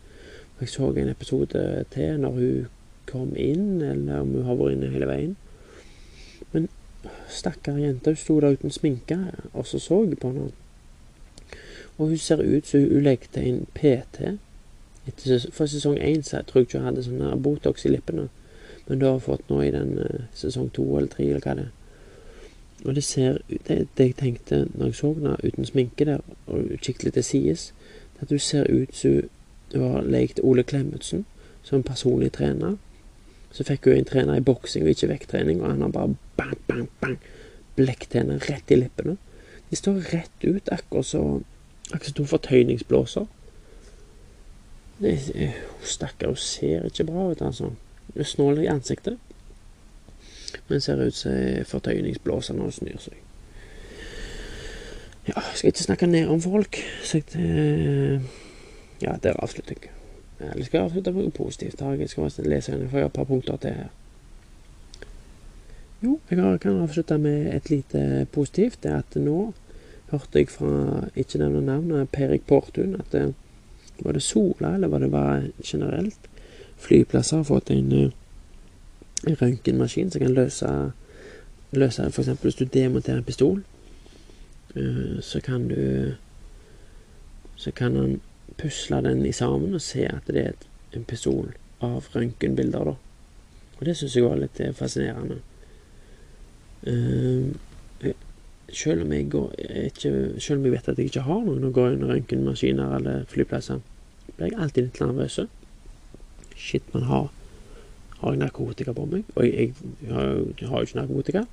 Jeg 0.59 0.69
så 0.69 0.89
en 0.91 1.09
episode 1.09 1.85
til 1.93 2.19
når 2.19 2.31
hun 2.31 2.67
kom 3.07 3.31
inn, 3.37 3.81
eller 3.81 4.21
om 4.21 4.33
hun 4.35 4.45
har 4.45 4.57
vært 4.59 4.75
inne 4.75 4.91
hele 4.93 5.07
veien. 5.09 5.37
Men 6.51 6.67
stakkar 7.29 7.77
jente, 7.77 8.11
hun 8.11 8.17
sto 8.17 8.39
der 8.39 8.57
uten 8.57 8.71
sminke, 8.71 9.17
og 9.53 9.67
så 9.67 9.79
så 9.79 10.03
jeg 10.03 10.19
på 10.19 10.31
henne. 10.31 10.51
Og 11.97 12.07
hun 12.07 12.17
ser 12.17 12.41
ut 12.41 12.67
som 12.67 12.79
hun 12.79 13.03
lekte 13.03 13.41
en 13.41 13.65
PT. 13.73 14.37
Etter, 15.07 15.45
for 15.51 15.65
sesong 15.65 15.97
én 15.97 16.21
tror 16.23 16.59
jeg 16.59 16.67
ikke 16.67 16.77
hun 16.79 16.87
hadde 16.87 17.03
sånn 17.03 17.41
Botox 17.43 17.85
i 17.85 17.91
lippene. 17.91 18.29
Men 18.87 18.99
du 18.99 19.05
har 19.05 19.19
fått 19.19 19.49
nå 19.49 19.61
i 19.61 19.71
den 19.71 19.99
uh, 19.99 20.21
sesong 20.33 20.69
to 20.73 20.85
eller 20.97 21.09
tre, 21.11 21.25
eller 21.27 21.43
hva 21.43 21.55
det 21.57 21.65
er. 21.67 21.75
Og 22.85 22.95
det 22.95 23.03
ser 23.03 23.41
det, 23.67 23.87
det 23.97 24.05
jeg 24.05 24.15
tenkte 24.15 24.61
når 24.75 24.85
jeg 24.85 24.95
så 24.95 25.13
henne 25.13 25.35
uten 25.43 25.67
sminke 25.67 26.05
der, 26.07 26.23
og 26.47 26.71
kikket 26.79 27.03
litt 27.03 27.17
til 27.19 27.27
sides, 27.27 27.73
at 28.21 28.31
hun 28.31 28.39
ser 28.39 28.71
ut 28.71 28.95
som 28.95 29.19
hun 29.73 29.91
har 29.91 30.07
lekt 30.07 30.39
Ole 30.43 30.63
Klemetsen 30.63 31.25
som 31.63 31.83
personlig 31.83 32.31
trener. 32.31 32.77
Så 33.51 33.65
fikk 33.65 33.89
hun 33.89 33.97
en 33.97 34.07
trener 34.07 34.37
i 34.37 34.45
boksing 34.45 34.85
og 34.85 34.93
ikke 34.93 35.09
vekttrening, 35.09 35.61
og 35.63 35.71
han 35.71 35.81
har 35.81 35.93
bare 35.95 36.15
bang, 36.37 36.57
bang, 36.67 36.89
bang 37.01 37.17
Blekktenner 37.79 38.43
rett 38.49 38.71
i 38.71 38.77
lippene. 38.77 39.15
De 39.69 39.77
står 39.77 40.01
rett 40.11 40.43
ut, 40.43 40.69
akkurat 40.73 41.05
som 41.05 41.45
to 42.15 42.25
fortøyningsblåser. 42.27 43.27
Stakkar, 45.85 46.33
hun 46.33 46.35
ser 46.35 46.89
ikke 46.89 47.07
bra 47.07 47.29
ut, 47.31 47.41
altså. 47.41 47.71
Hun 48.09 48.21
er 48.21 48.27
snål 48.27 48.59
i 48.65 48.67
ansiktet. 48.67 49.17
Men 50.67 50.81
ser 50.81 51.05
ut 51.05 51.15
som 51.15 51.31
fortøyningsblåser 51.69 52.57
når 52.57 52.69
hun 52.69 52.77
snur 52.81 52.99
seg. 53.05 53.21
Ja, 55.29 55.41
skal 55.53 55.71
ikke 55.71 55.85
snakke 55.85 56.09
ned 56.09 56.27
om 56.27 56.41
folk, 56.41 56.81
så 57.05 57.21
jeg 57.21 58.21
Ja, 58.99 59.15
der 59.23 59.37
avslutter 59.39 59.75
jeg. 59.79 59.98
Eller 60.39 60.63
skal 60.65 60.77
jeg 60.77 60.85
avslutte 60.85 61.11
med 61.11 61.27
noe 61.27 61.35
positivt? 61.35 61.81
Jeg 61.81 62.09
skal 62.09 62.23
bare 62.23 62.49
lese 62.49 62.71
igjen, 62.71 62.89
for 62.89 62.97
jeg 62.97 63.03
har 63.07 63.11
et 63.11 63.17
par 63.17 63.27
punkter 63.27 63.57
til 63.57 63.75
her. 63.75 63.89
Jo, 66.03 66.19
jeg 66.29 66.59
kan 66.63 66.79
avslutte 66.79 67.17
med 67.17 67.49
et 67.55 67.69
lite 67.69 68.27
positivt. 68.31 68.79
Det 68.83 68.91
er 68.91 69.01
at 69.03 69.17
nå 69.19 69.53
hørte 70.11 70.39
jeg 70.39 70.49
fra 70.49 71.07
ikke 71.15 71.41
nevne 71.41 71.61
navnet, 71.65 72.09
Perik 72.09 72.47
Portun, 72.47 72.95
at 72.95 73.11
det, 73.11 73.33
var 73.99 74.15
det 74.15 74.23
Sola, 74.23 74.73
eller 74.73 74.87
var 74.87 75.03
det 75.03 75.11
bare 75.11 75.51
generelt, 75.63 76.29
flyplasser 76.77 77.37
har 77.37 77.43
fått 77.43 77.69
en, 77.75 77.91
en 79.27 79.35
røntgenmaskin 79.41 80.11
som 80.11 80.23
kan 80.23 80.33
løse, 80.33 80.71
løse 81.71 82.07
F.eks. 82.07 82.31
hvis 82.41 82.55
du 82.55 82.65
demonterer 82.65 83.19
en 83.19 83.27
pistol, 83.27 83.61
så 85.21 85.41
kan 85.43 85.67
du 85.67 86.15
Så 87.59 87.71
kan 87.71 87.95
han 87.95 88.21
pusle 88.59 89.01
den 89.05 89.25
i 89.25 89.33
sammen 89.35 89.75
og 89.77 89.83
se 89.83 90.05
at 90.09 90.27
det 90.27 90.45
er 90.45 90.97
en 90.97 91.05
pistol 91.07 91.53
av 91.85 92.09
røntgenbilder, 92.13 92.91
da. 92.91 92.95
Og 93.79 93.85
det 93.87 93.95
syns 93.95 94.17
jeg 94.17 94.25
var 94.25 94.39
litt 94.39 94.59
fascinerende. 94.75 95.39
Uh, 96.83 97.55
selv 98.71 99.03
om 99.03 99.11
jeg 99.11 99.25
går 99.33 99.55
ikke, 99.59 100.39
Selv 100.39 100.59
om 100.59 100.65
jeg 100.65 100.71
vet 100.71 100.87
at 100.87 100.97
jeg 100.97 101.09
ikke 101.09 101.25
har 101.25 101.41
noen 101.43 101.65
å 101.67 101.71
gå 101.75 101.87
inn 101.91 102.05
røntgenmaskiner 102.07 102.93
eller 102.95 103.25
flyplasser, 103.31 103.81
blir 104.37 104.51
jeg 104.51 104.59
alltid 104.59 104.87
litt 104.87 105.01
nervøs. 105.01 105.39
Shit, 106.55 106.93
man 106.93 107.07
har 107.09 107.29
Har 108.19 108.33
jeg 108.35 108.39
narkotika 108.41 108.91
på 108.91 109.05
meg? 109.07 109.23
Og 109.35 109.45
jeg, 109.47 109.73
jeg, 110.03 110.67
har 110.67 110.81
jo 110.81 110.87
ikke 110.87 110.99
narkotika. 110.99 111.45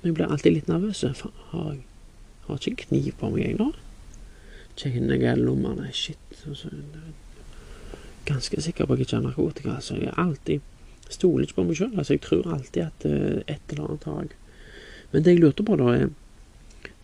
Men 0.00 0.10
jeg 0.10 0.14
blir 0.18 0.32
alltid 0.32 0.52
litt 0.52 0.68
nervøs. 0.68 1.00
Har 1.00 1.70
jeg 1.72 1.80
har 2.46 2.60
ikke 2.60 2.88
kniv 2.90 3.14
på 3.16 3.30
meg, 3.32 3.46
jeg, 3.46 3.56
nå? 3.56 3.70
Kjenner 4.76 5.16
jeg 5.16 5.40
lommene. 5.40 5.88
Shit. 5.96 6.23
Ganske 8.24 8.62
sikker 8.62 8.86
på 8.86 8.92
at 8.92 8.98
jeg 8.98 9.06
ikke 9.06 9.16
har 9.16 9.22
narkotika. 9.22 9.74
Altså, 9.74 9.96
jeg 10.00 10.12
alltid 10.16 10.60
stoler 11.10 11.44
ikke 11.44 11.54
på 11.54 11.64
meg 11.68 11.78
sjøl. 11.78 11.92
Altså, 11.98 12.14
jeg 12.14 12.24
tror 12.24 12.52
alltid 12.54 12.82
at 12.82 13.06
uh, 13.06 13.40
et 13.46 13.70
eller 13.70 13.88
annet 13.88 14.04
har. 14.04 14.26
Men 15.12 15.24
det 15.24 15.34
jeg 15.34 15.40
lurte 15.40 15.66
på, 15.66 15.76
da, 15.76 15.84
er 15.94 16.08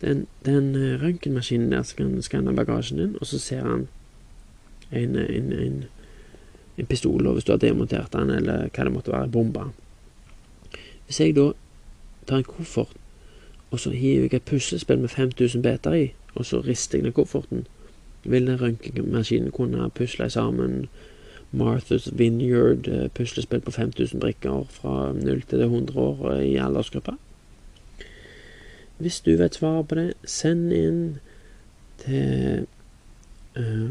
den, 0.01 0.25
den 0.45 0.75
uh, 0.75 1.01
røntgenmaskinen 1.03 1.71
der 1.71 1.83
som 1.83 1.97
kan 1.97 2.21
skanne 2.25 2.55
bagasjen 2.55 2.99
din, 2.99 3.17
og 3.21 3.27
så 3.27 3.39
ser 3.39 3.61
han 3.67 3.87
en, 4.91 5.15
en, 5.15 5.53
en, 5.53 5.83
en 6.77 6.85
pistol, 6.85 7.27
og 7.27 7.33
hvis 7.33 7.43
du 7.43 7.53
har 7.53 7.61
demontert 7.61 8.13
den, 8.13 8.29
eller 8.29 8.67
hva 8.69 8.87
det 8.87 8.93
måtte 8.93 9.13
være, 9.13 9.29
bomba. 9.31 9.69
Hvis 11.05 11.19
jeg 11.19 11.35
da 11.35 11.51
tar 12.27 12.41
en 12.41 12.49
koffert, 12.49 12.97
og 13.71 13.79
så 13.79 13.93
hiver 13.95 14.27
jeg 14.27 14.33
et 14.41 14.49
puslespill 14.49 14.99
med 14.99 15.09
5000 15.09 15.63
beter 15.63 15.93
i, 15.95 16.09
og 16.35 16.45
så 16.45 16.59
rister 16.65 16.97
jeg 16.97 17.03
ned 17.03 17.15
kofferten, 17.15 17.65
vil 18.23 18.47
den 18.47 18.61
røntgenmaskinen 18.61 19.51
kunne 19.51 19.89
pusle 19.89 20.29
sammen 20.29 20.87
Marthas 21.51 22.09
Vineyard 22.17 22.87
eh, 22.87 23.09
puslespill 23.09 23.61
på 23.61 23.71
5000 23.71 24.19
brikker 24.19 24.63
fra 24.69 25.13
0 25.13 25.41
til 25.41 25.61
100 25.61 25.99
år 25.99 26.39
i 26.39 26.55
aldersgruppa? 26.55 27.17
Hvis 28.97 29.19
du 29.21 29.35
vet 29.35 29.55
svaret 29.55 29.87
på 29.87 29.95
det, 29.95 30.13
send 30.23 30.71
inn 30.73 31.19
til 31.97 32.67
uh, 33.57 33.89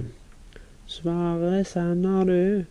Svaret 0.91 1.67
sender 1.67 2.25
du 2.25 2.65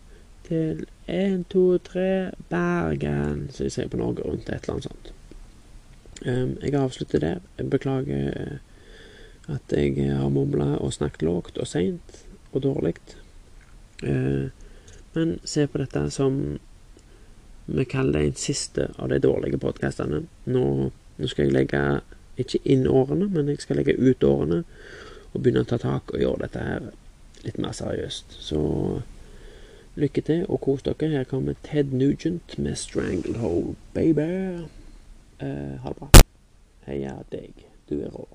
til 0.47 0.85
123 1.07 2.31
Bergen, 2.49 3.47
som 3.51 3.63
vi 3.63 3.69
sier 3.71 3.87
på 3.87 3.97
Norge 3.97 4.25
Rundt, 4.25 4.49
et 4.49 4.65
eller 4.65 4.73
annet 4.73 4.87
sånt. 4.89 5.11
Um, 6.25 6.57
jeg 6.59 6.75
avslutter 6.75 7.19
der. 7.23 7.39
Jeg 7.57 7.69
beklager 7.69 8.33
eh, 8.35 8.57
at 9.49 9.73
jeg 9.73 10.11
har 10.13 10.29
mumla 10.33 10.75
og 10.77 10.93
snakket 10.93 11.25
lågt 11.27 11.57
og 11.57 11.67
seint 11.67 12.23
og 12.53 12.63
dårlig. 12.65 12.95
Uh, 14.03 14.49
men 15.13 15.39
se 15.43 15.65
på 15.67 15.81
dette 15.81 16.05
som 16.13 16.59
vi 17.69 17.85
kaller 17.85 18.19
det 18.19 18.27
en 18.27 18.35
siste 18.35 18.87
av 18.97 19.09
de 19.09 19.19
dårlige 19.19 19.59
podkastene. 19.61 20.23
Nå, 20.49 20.65
nå, 21.17 21.27
skal 21.27 21.47
jeg 21.47 21.53
legge 21.53 21.83
ikke 22.39 22.61
inn 22.63 22.87
årene, 22.87 23.27
men 23.29 23.51
jeg 23.51 23.61
skal 23.61 23.81
legge 23.81 23.97
ut 23.99 24.23
årene 24.25 24.63
og 25.29 25.37
begynne 25.41 25.65
å 25.65 25.69
ta 25.69 25.77
tak 25.81 26.13
og 26.13 26.21
gjøre 26.21 26.47
dette 26.47 26.65
her 26.65 26.89
litt 27.45 27.59
mer 27.61 27.75
seriøst. 27.77 28.39
Så 28.41 28.61
lykke 29.99 30.23
til, 30.25 30.45
og 30.49 30.61
kos 30.65 30.85
dere. 30.87 31.11
Her 31.13 31.29
kommer 31.29 31.57
Ted 31.63 31.93
Nugent 31.93 32.57
med 32.57 32.75
'Stranglehold 32.75 33.75
Baby'. 33.93 34.67
Eh, 35.39 35.75
ha 35.81 35.89
det 35.89 35.97
bra. 35.97 36.09
Heia 36.85 37.17
deg. 37.31 37.53
Du 37.89 38.01
er 38.01 38.09
rå. 38.09 38.27